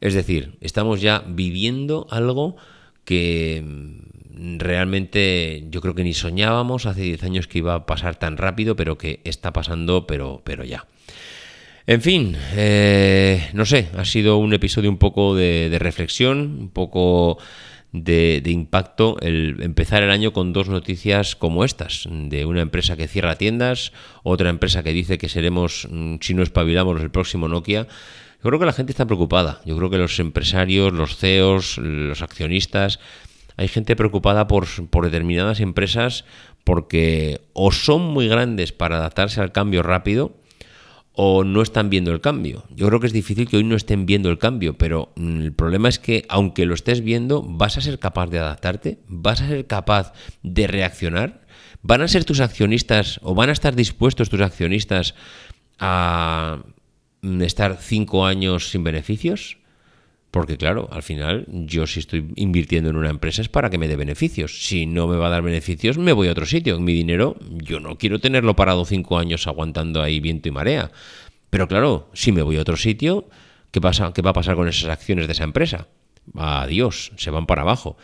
Es 0.00 0.14
decir, 0.14 0.56
estamos 0.60 1.00
ya 1.00 1.24
viviendo 1.26 2.06
algo 2.10 2.56
que 3.04 3.62
mm, 3.64 4.58
realmente 4.58 5.66
yo 5.70 5.80
creo 5.80 5.94
que 5.94 6.04
ni 6.04 6.14
soñábamos 6.14 6.86
hace 6.86 7.02
10 7.02 7.22
años 7.24 7.48
que 7.48 7.58
iba 7.58 7.74
a 7.74 7.86
pasar 7.86 8.16
tan 8.16 8.36
rápido, 8.36 8.76
pero 8.76 8.98
que 8.98 9.20
está 9.24 9.52
pasando, 9.52 10.06
pero, 10.06 10.42
pero 10.44 10.64
ya. 10.64 10.86
En 11.86 12.02
fin, 12.02 12.36
eh, 12.56 13.48
no 13.52 13.64
sé, 13.64 13.88
ha 13.96 14.04
sido 14.04 14.38
un 14.38 14.52
episodio 14.52 14.90
un 14.90 14.98
poco 14.98 15.36
de 15.36 15.76
reflexión, 15.78 16.56
un 16.60 16.68
poco 16.70 17.38
de, 18.04 18.42
impacto 18.46 19.16
el 19.20 19.56
empezar 19.60 20.02
el 20.02 20.10
año 20.10 20.32
con 20.32 20.52
dos 20.52 20.68
noticias 20.68 21.36
como 21.36 21.64
estas, 21.64 22.08
de 22.10 22.44
una 22.44 22.60
empresa 22.60 22.96
que 22.96 23.08
cierra 23.08 23.36
tiendas, 23.36 23.92
otra 24.22 24.50
empresa 24.50 24.82
que 24.82 24.92
dice 24.92 25.18
que 25.18 25.28
seremos, 25.28 25.88
mm, 25.90 26.16
si 26.20 26.34
no 26.34 26.42
espabilamos, 26.42 27.00
el 27.00 27.10
próximo 27.10 27.48
Nokia. 27.48 27.86
Yo 28.42 28.50
creo 28.50 28.58
que 28.58 28.66
la 28.66 28.72
gente 28.72 28.92
está 28.92 29.06
preocupada. 29.06 29.60
Yo 29.64 29.76
creo 29.76 29.90
que 29.90 29.98
los 29.98 30.18
empresarios, 30.20 30.92
los 30.92 31.16
CEOs, 31.16 31.78
los 31.78 32.22
accionistas, 32.22 33.00
hay 33.56 33.68
gente 33.68 33.96
preocupada 33.96 34.46
por, 34.46 34.66
por 34.90 35.04
determinadas 35.04 35.60
empresas 35.60 36.24
porque 36.64 37.40
o 37.52 37.70
son 37.70 38.02
muy 38.02 38.28
grandes 38.28 38.72
para 38.72 38.96
adaptarse 38.96 39.40
al 39.40 39.52
cambio 39.52 39.82
rápido, 39.82 40.34
o 41.18 41.44
no 41.44 41.62
están 41.62 41.88
viendo 41.88 42.12
el 42.12 42.20
cambio. 42.20 42.64
Yo 42.74 42.86
creo 42.88 43.00
que 43.00 43.06
es 43.06 43.12
difícil 43.12 43.48
que 43.48 43.56
hoy 43.56 43.64
no 43.64 43.74
estén 43.74 44.04
viendo 44.04 44.28
el 44.28 44.38
cambio, 44.38 44.76
pero 44.76 45.12
mm, 45.16 45.40
el 45.40 45.52
problema 45.52 45.88
es 45.88 45.98
que 45.98 46.26
aunque 46.28 46.66
lo 46.66 46.74
estés 46.74 47.02
viendo, 47.02 47.42
vas 47.42 47.78
a 47.78 47.80
ser 47.80 47.98
capaz 47.98 48.26
de 48.26 48.38
adaptarte, 48.38 48.98
vas 49.08 49.40
a 49.40 49.48
ser 49.48 49.66
capaz 49.66 50.12
de 50.42 50.66
reaccionar, 50.66 51.40
van 51.82 52.02
a 52.02 52.08
ser 52.08 52.24
tus 52.26 52.40
accionistas 52.40 53.18
o 53.22 53.34
van 53.34 53.48
a 53.48 53.52
estar 53.52 53.74
dispuestos 53.74 54.28
tus 54.28 54.42
accionistas 54.42 55.14
a 55.78 56.58
estar 57.22 57.78
cinco 57.80 58.26
años 58.26 58.70
sin 58.70 58.84
beneficios. 58.84 59.58
Porque 60.30 60.58
claro, 60.58 60.88
al 60.92 61.02
final 61.02 61.46
yo 61.48 61.86
si 61.86 62.00
estoy 62.00 62.30
invirtiendo 62.36 62.90
en 62.90 62.96
una 62.96 63.08
empresa 63.08 63.40
es 63.40 63.48
para 63.48 63.70
que 63.70 63.78
me 63.78 63.88
dé 63.88 63.96
beneficios. 63.96 64.66
Si 64.66 64.84
no 64.84 65.06
me 65.06 65.16
va 65.16 65.28
a 65.28 65.30
dar 65.30 65.42
beneficios, 65.42 65.96
me 65.96 66.12
voy 66.12 66.28
a 66.28 66.32
otro 66.32 66.44
sitio. 66.44 66.78
Mi 66.78 66.92
dinero 66.92 67.36
yo 67.50 67.80
no 67.80 67.96
quiero 67.96 68.18
tenerlo 68.18 68.54
parado 68.54 68.84
cinco 68.84 69.18
años 69.18 69.46
aguantando 69.46 70.02
ahí 70.02 70.20
viento 70.20 70.48
y 70.48 70.52
marea. 70.52 70.90
Pero 71.48 71.68
claro, 71.68 72.10
si 72.12 72.32
me 72.32 72.42
voy 72.42 72.58
a 72.58 72.60
otro 72.60 72.76
sitio, 72.76 73.28
¿qué, 73.70 73.80
pasa, 73.80 74.12
qué 74.12 74.20
va 74.20 74.30
a 74.30 74.34
pasar 74.34 74.56
con 74.56 74.68
esas 74.68 74.90
acciones 74.90 75.26
de 75.26 75.32
esa 75.32 75.44
empresa? 75.44 75.88
Adiós, 76.34 77.12
se 77.16 77.30
van 77.30 77.46
para 77.46 77.62
abajo. 77.62 77.96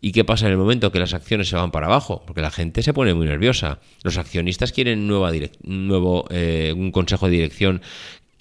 ¿Y 0.00 0.10
qué 0.12 0.24
pasa 0.24 0.46
en 0.46 0.52
el 0.52 0.58
momento 0.58 0.90
que 0.90 0.98
las 0.98 1.14
acciones 1.14 1.48
se 1.48 1.54
van 1.56 1.70
para 1.70 1.86
abajo? 1.86 2.24
Porque 2.26 2.42
la 2.42 2.50
gente 2.50 2.82
se 2.82 2.92
pone 2.92 3.14
muy 3.14 3.26
nerviosa. 3.26 3.78
Los 4.02 4.18
accionistas 4.18 4.72
quieren 4.72 5.06
nueva 5.06 5.30
nuevo, 5.62 6.26
eh, 6.30 6.74
un 6.76 6.90
consejo 6.90 7.26
de 7.26 7.32
dirección 7.32 7.82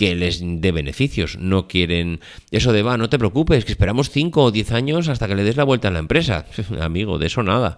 que 0.02 0.16
les 0.16 0.42
dé 0.42 0.72
beneficios. 0.72 1.38
No 1.38 1.68
quieren 1.68 2.22
eso 2.50 2.74
de, 2.74 2.82
va, 2.82 2.98
no 2.98 3.08
te 3.08 3.20
preocupes, 3.20 3.66
que 3.66 3.72
esperamos 3.72 4.10
5 4.10 4.46
o 4.46 4.50
10 4.50 4.72
años 4.72 5.10
hasta 5.10 5.28
que 5.28 5.36
le 5.36 5.44
des 5.44 5.58
la 5.58 5.64
vuelta 5.64 5.90
a 5.90 5.92
la 5.92 6.00
empresa. 6.00 6.48
Amigo, 6.82 7.20
de 7.20 7.28
eso 7.28 7.44
nada. 7.44 7.78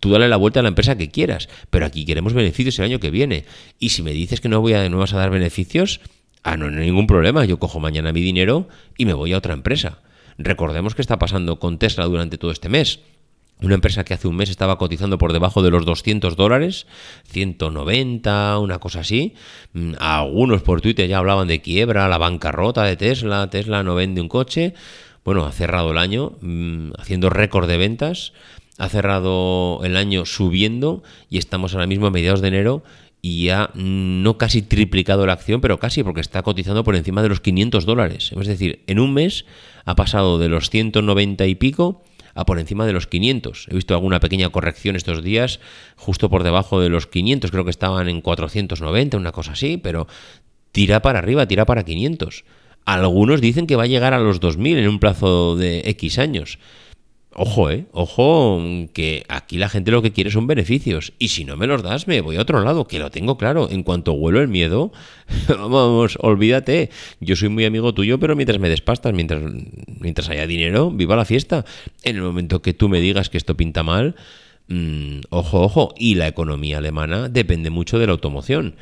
Tú 0.00 0.08
dale 0.08 0.30
la 0.30 0.38
vuelta 0.38 0.60
a 0.60 0.62
la 0.62 0.70
empresa 0.70 0.96
que 0.96 1.10
quieras, 1.10 1.50
pero 1.68 1.84
aquí 1.84 2.06
queremos 2.06 2.32
beneficios 2.32 2.78
el 2.78 2.86
año 2.86 3.00
que 3.00 3.10
viene. 3.10 3.44
Y 3.78 3.90
si 3.90 4.02
me 4.02 4.12
dices 4.12 4.40
que 4.40 4.48
no, 4.48 4.62
voy 4.62 4.72
a, 4.72 4.88
no 4.88 4.96
vas 4.96 5.12
a 5.12 5.18
dar 5.18 5.28
beneficios, 5.28 6.00
ah, 6.42 6.56
no, 6.56 6.70
no 6.70 6.80
hay 6.80 6.86
ningún 6.86 7.06
problema. 7.06 7.44
Yo 7.44 7.58
cojo 7.58 7.80
mañana 7.80 8.14
mi 8.14 8.22
dinero 8.22 8.66
y 8.96 9.04
me 9.04 9.12
voy 9.12 9.34
a 9.34 9.36
otra 9.36 9.52
empresa. 9.52 9.98
Recordemos 10.38 10.94
que 10.94 11.02
está 11.02 11.18
pasando 11.18 11.58
con 11.58 11.76
Tesla 11.76 12.06
durante 12.06 12.38
todo 12.38 12.50
este 12.50 12.70
mes. 12.70 13.00
Una 13.60 13.74
empresa 13.74 14.04
que 14.04 14.14
hace 14.14 14.28
un 14.28 14.36
mes 14.36 14.50
estaba 14.50 14.78
cotizando 14.78 15.18
por 15.18 15.32
debajo 15.32 15.62
de 15.62 15.70
los 15.70 15.84
200 15.84 16.36
dólares, 16.36 16.86
190, 17.24 18.58
una 18.58 18.78
cosa 18.78 19.00
así. 19.00 19.34
Mm, 19.72 19.94
algunos 19.98 20.62
por 20.62 20.80
Twitter 20.80 21.08
ya 21.08 21.18
hablaban 21.18 21.48
de 21.48 21.60
quiebra, 21.60 22.08
la 22.08 22.18
bancarrota 22.18 22.84
de 22.84 22.96
Tesla, 22.96 23.50
Tesla 23.50 23.82
no 23.82 23.96
vende 23.96 24.20
un 24.20 24.28
coche. 24.28 24.74
Bueno, 25.24 25.44
ha 25.44 25.52
cerrado 25.52 25.90
el 25.90 25.98
año 25.98 26.36
mm, 26.40 26.92
haciendo 26.98 27.30
récord 27.30 27.68
de 27.68 27.78
ventas, 27.78 28.32
ha 28.78 28.88
cerrado 28.88 29.80
el 29.82 29.96
año 29.96 30.24
subiendo 30.24 31.02
y 31.28 31.38
estamos 31.38 31.74
ahora 31.74 31.88
mismo 31.88 32.06
a 32.06 32.10
mediados 32.12 32.40
de 32.40 32.48
enero 32.48 32.84
y 33.20 33.46
ya 33.46 33.70
no 33.74 34.38
casi 34.38 34.62
triplicado 34.62 35.26
la 35.26 35.32
acción, 35.32 35.60
pero 35.60 35.80
casi 35.80 36.04
porque 36.04 36.20
está 36.20 36.42
cotizando 36.42 36.84
por 36.84 36.94
encima 36.94 37.22
de 37.22 37.28
los 37.28 37.40
500 37.40 37.84
dólares. 37.84 38.30
Es 38.38 38.46
decir, 38.46 38.84
en 38.86 39.00
un 39.00 39.12
mes 39.12 39.44
ha 39.84 39.96
pasado 39.96 40.38
de 40.38 40.48
los 40.48 40.70
190 40.70 41.46
y 41.46 41.54
pico 41.56 42.04
a 42.38 42.46
por 42.46 42.60
encima 42.60 42.86
de 42.86 42.92
los 42.92 43.08
500. 43.08 43.66
He 43.68 43.74
visto 43.74 43.94
alguna 43.94 44.20
pequeña 44.20 44.48
corrección 44.50 44.94
estos 44.94 45.24
días, 45.24 45.58
justo 45.96 46.30
por 46.30 46.44
debajo 46.44 46.80
de 46.80 46.88
los 46.88 47.08
500, 47.08 47.50
creo 47.50 47.64
que 47.64 47.70
estaban 47.70 48.08
en 48.08 48.20
490, 48.20 49.16
una 49.16 49.32
cosa 49.32 49.52
así, 49.52 49.76
pero 49.76 50.06
tira 50.70 51.02
para 51.02 51.18
arriba, 51.18 51.48
tira 51.48 51.66
para 51.66 51.84
500. 51.84 52.44
Algunos 52.84 53.40
dicen 53.40 53.66
que 53.66 53.74
va 53.74 53.82
a 53.82 53.86
llegar 53.88 54.14
a 54.14 54.20
los 54.20 54.38
2000 54.38 54.78
en 54.78 54.88
un 54.88 55.00
plazo 55.00 55.56
de 55.56 55.80
X 55.86 56.20
años. 56.20 56.60
Ojo, 57.34 57.70
eh, 57.70 57.86
ojo, 57.92 58.60
que 58.92 59.24
aquí 59.28 59.58
la 59.58 59.68
gente 59.68 59.90
lo 59.90 60.02
que 60.02 60.12
quiere 60.12 60.30
son 60.30 60.46
beneficios. 60.46 61.12
Y 61.18 61.28
si 61.28 61.44
no 61.44 61.56
me 61.56 61.66
los 61.66 61.82
das, 61.82 62.08
me 62.08 62.20
voy 62.20 62.36
a 62.36 62.40
otro 62.40 62.60
lado, 62.64 62.88
que 62.88 62.98
lo 62.98 63.10
tengo 63.10 63.36
claro. 63.36 63.68
En 63.70 63.82
cuanto 63.82 64.12
huelo 64.12 64.40
el 64.40 64.48
miedo, 64.48 64.92
vamos, 65.48 66.18
olvídate. 66.20 66.90
Yo 67.20 67.36
soy 67.36 67.50
muy 67.50 67.64
amigo 67.64 67.92
tuyo, 67.92 68.18
pero 68.18 68.34
mientras 68.34 68.58
me 68.58 68.68
despastas, 68.68 69.12
mientras, 69.12 69.42
mientras 70.00 70.28
haya 70.30 70.46
dinero, 70.46 70.90
viva 70.90 71.16
la 71.16 71.24
fiesta. 71.24 71.64
En 72.02 72.16
el 72.16 72.22
momento 72.22 72.62
que 72.62 72.72
tú 72.72 72.88
me 72.88 73.00
digas 73.00 73.28
que 73.28 73.36
esto 73.36 73.56
pinta 73.56 73.82
mal, 73.82 74.16
mm, 74.68 75.20
ojo, 75.28 75.60
ojo. 75.60 75.94
Y 75.98 76.14
la 76.14 76.28
economía 76.28 76.78
alemana 76.78 77.28
depende 77.28 77.70
mucho 77.70 77.98
de 77.98 78.06
la 78.06 78.12
automoción. 78.12 78.74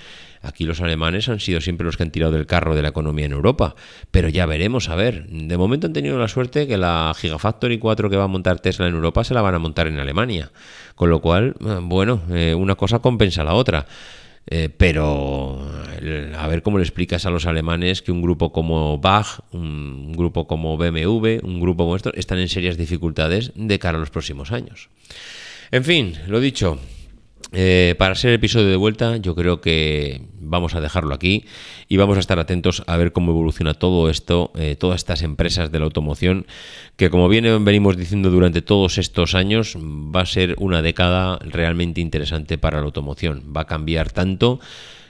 Aquí 0.47 0.65
los 0.65 0.81
alemanes 0.81 1.29
han 1.29 1.41
sido 1.41 1.61
siempre 1.61 1.85
los 1.85 1.97
que 1.97 2.05
han 2.05 2.13
tirado 2.13 2.33
del 2.33 2.47
carro 2.47 2.77
de 2.77 2.83
la 2.83 2.89
economía 2.89 3.27
en 3.27 3.33
Europa, 3.33 3.75
pero 4.13 4.29
ya 4.29 4.47
veremos, 4.47 4.89
a 4.89 4.95
ver. 4.95 5.27
De 5.27 5.57
momento 5.57 5.89
han 5.89 5.93
tenido 5.93 6.19
la 6.19 6.29
suerte 6.29 6.69
que 6.69 6.77
la 6.77 7.13
Gigafactory 7.17 7.79
4 7.79 8.09
que 8.09 8.17
va 8.17 8.25
a 8.25 8.29
montar 8.29 8.61
Tesla 8.61 8.87
en 8.87 8.95
Europa 8.95 9.25
se 9.25 9.35
la 9.35 9.43
van 9.43 9.57
a 9.57 9.59
montar 9.59 9.89
en 9.89 9.99
Alemania. 9.99 10.53
Con 10.95 11.11
lo 11.11 11.21
cual, 11.21 11.57
eh, 11.61 11.79
bueno, 11.83 12.23
eh, 12.31 12.55
una 12.55 12.77
cosa 12.77 13.01
compensa 13.01 13.43
la 13.43 13.55
otra. 13.55 13.87
Eh, 14.49 14.69
pero 14.69 15.61
a 16.39 16.47
ver 16.47 16.63
cómo 16.63 16.79
le 16.79 16.85
explicas 16.85 17.27
a 17.27 17.31
los 17.31 17.47
alemanes 17.47 18.01
que 18.01 18.13
un 18.13 18.23
grupo 18.23 18.53
como 18.53 18.99
Bach, 18.99 19.41
un 19.51 20.13
grupo 20.13 20.47
como 20.47 20.77
BMW, 20.77 21.41
un 21.43 21.61
grupo 21.61 21.83
como 21.83 21.97
esto, 21.97 22.13
están 22.15 22.39
en 22.39 22.49
serias 22.49 22.77
dificultades 22.77 23.51
de 23.57 23.79
cara 23.81 23.99
a 23.99 24.01
los 24.01 24.11
próximos 24.11 24.53
años. 24.53 24.89
En 25.73 25.83
fin, 25.83 26.15
lo 26.29 26.39
dicho, 26.39 26.79
eh, 27.53 27.95
para 27.99 28.15
ser 28.15 28.31
el 28.31 28.37
episodio 28.37 28.69
de 28.69 28.77
vuelta, 28.77 29.17
yo 29.19 29.35
creo 29.35 29.61
que 29.61 30.23
vamos 30.41 30.75
a 30.75 30.81
dejarlo 30.81 31.15
aquí 31.15 31.45
y 31.89 31.97
vamos 31.97 32.17
a 32.17 32.21
estar 32.21 32.39
atentos 32.39 32.83
a 32.87 32.97
ver 32.97 33.13
cómo 33.13 33.33
evoluciona 33.33 33.75
todo 33.75 34.11
esto, 34.11 34.51
eh, 34.57 34.77
todas 34.77 34.97
estas 34.97 35.23
empresas 35.23 35.71
de 35.71 35.79
la 35.79 35.85
automoción, 35.85 36.47
que 36.97 37.11
como 37.11 37.29
bien 37.29 37.65
venimos 37.65 37.97
diciendo 37.97 38.31
durante 38.31 38.63
todos 38.63 38.99
estos 38.99 39.35
años, 39.35 39.77
va 39.77 40.23
a 40.23 40.27
ser 40.27 40.57
una 40.59 40.83
década 40.83 41.39
realmente 41.41 42.01
interesante 42.01 42.59
para 42.59 42.79
la 42.79 42.87
automoción. 42.87 43.45
Va 43.57 43.63
a 43.63 43.67
cambiar 43.67 44.11
tanto 44.11 44.61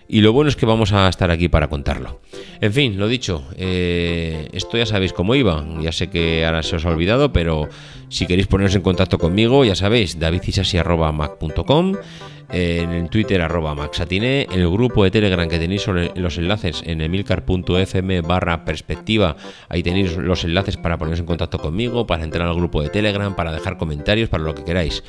y 0.09 0.21
lo 0.21 0.33
bueno 0.33 0.49
es 0.49 0.57
que 0.57 0.66
vamos 0.66 0.92
a 0.92 1.09
estar 1.09 1.31
aquí 1.31 1.49
para 1.49 1.69
contarlo. 1.69 2.21
En 2.61 2.73
fin, 2.73 2.99
lo 2.99 3.09
dicho, 3.09 3.45
eh, 3.57 4.49
esto 4.53 4.79
ya 4.79 4.87
sabéis 4.87 5.12
cómo 5.12 5.35
iba. 5.35 5.64
Ya 5.81 5.92
sé 5.92 6.09
que 6.09 6.45
ahora 6.47 6.62
se 6.62 6.77
os 6.77 6.85
ha 6.87 6.90
olvidado, 6.90 7.33
pero 7.33 7.69
si 8.09 8.27
queréis 8.27 8.47
poneros 8.47 8.75
en 8.75 8.83
contacto 8.83 9.19
conmigo, 9.19 9.64
ya 9.64 9.75
sabéis, 9.75 10.19
davidcisasi.mac.com 10.19 11.95
en 12.50 13.09
Twitter 13.09 13.40
arroba 13.42 13.74
maxatine, 13.74 14.42
en 14.50 14.61
el 14.61 14.70
grupo 14.70 15.04
de 15.04 15.11
Telegram 15.11 15.48
que 15.48 15.59
tenéis 15.59 15.87
los 15.87 16.38
enlaces 16.38 16.82
en 16.85 17.00
emilcar.fm 17.00 18.20
barra 18.22 18.64
perspectiva, 18.64 19.37
ahí 19.68 19.82
tenéis 19.82 20.16
los 20.16 20.44
enlaces 20.44 20.76
para 20.76 20.98
poneros 20.98 21.20
en 21.20 21.26
contacto 21.26 21.59
conmigo, 21.59 22.06
para 22.06 22.24
entrar 22.24 22.48
al 22.48 22.56
grupo 22.56 22.82
de 22.82 22.88
Telegram, 22.88 23.35
para 23.35 23.52
dejar 23.52 23.78
comentarios, 23.78 24.28
para 24.28 24.44
lo 24.44 24.54
que 24.54 24.64
queráis. 24.64 25.02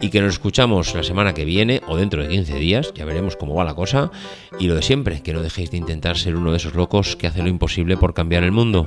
Y 0.00 0.10
que 0.10 0.20
nos 0.20 0.34
escuchamos 0.34 0.94
la 0.94 1.02
semana 1.02 1.34
que 1.34 1.44
viene 1.44 1.82
o 1.88 1.96
dentro 1.96 2.22
de 2.22 2.28
15 2.28 2.54
días, 2.58 2.92
ya 2.94 3.04
veremos 3.04 3.36
cómo 3.36 3.54
va 3.54 3.64
la 3.64 3.74
cosa, 3.74 4.12
y 4.58 4.68
lo 4.68 4.76
de 4.76 4.82
siempre, 4.82 5.22
que 5.22 5.32
no 5.32 5.42
dejéis 5.42 5.72
de 5.72 5.76
intentar 5.76 6.16
ser 6.16 6.36
uno 6.36 6.52
de 6.52 6.58
esos 6.58 6.74
locos 6.74 7.16
que 7.16 7.26
hace 7.26 7.42
lo 7.42 7.48
imposible 7.48 7.96
por 7.96 8.14
cambiar 8.14 8.44
el 8.44 8.52
mundo. 8.52 8.86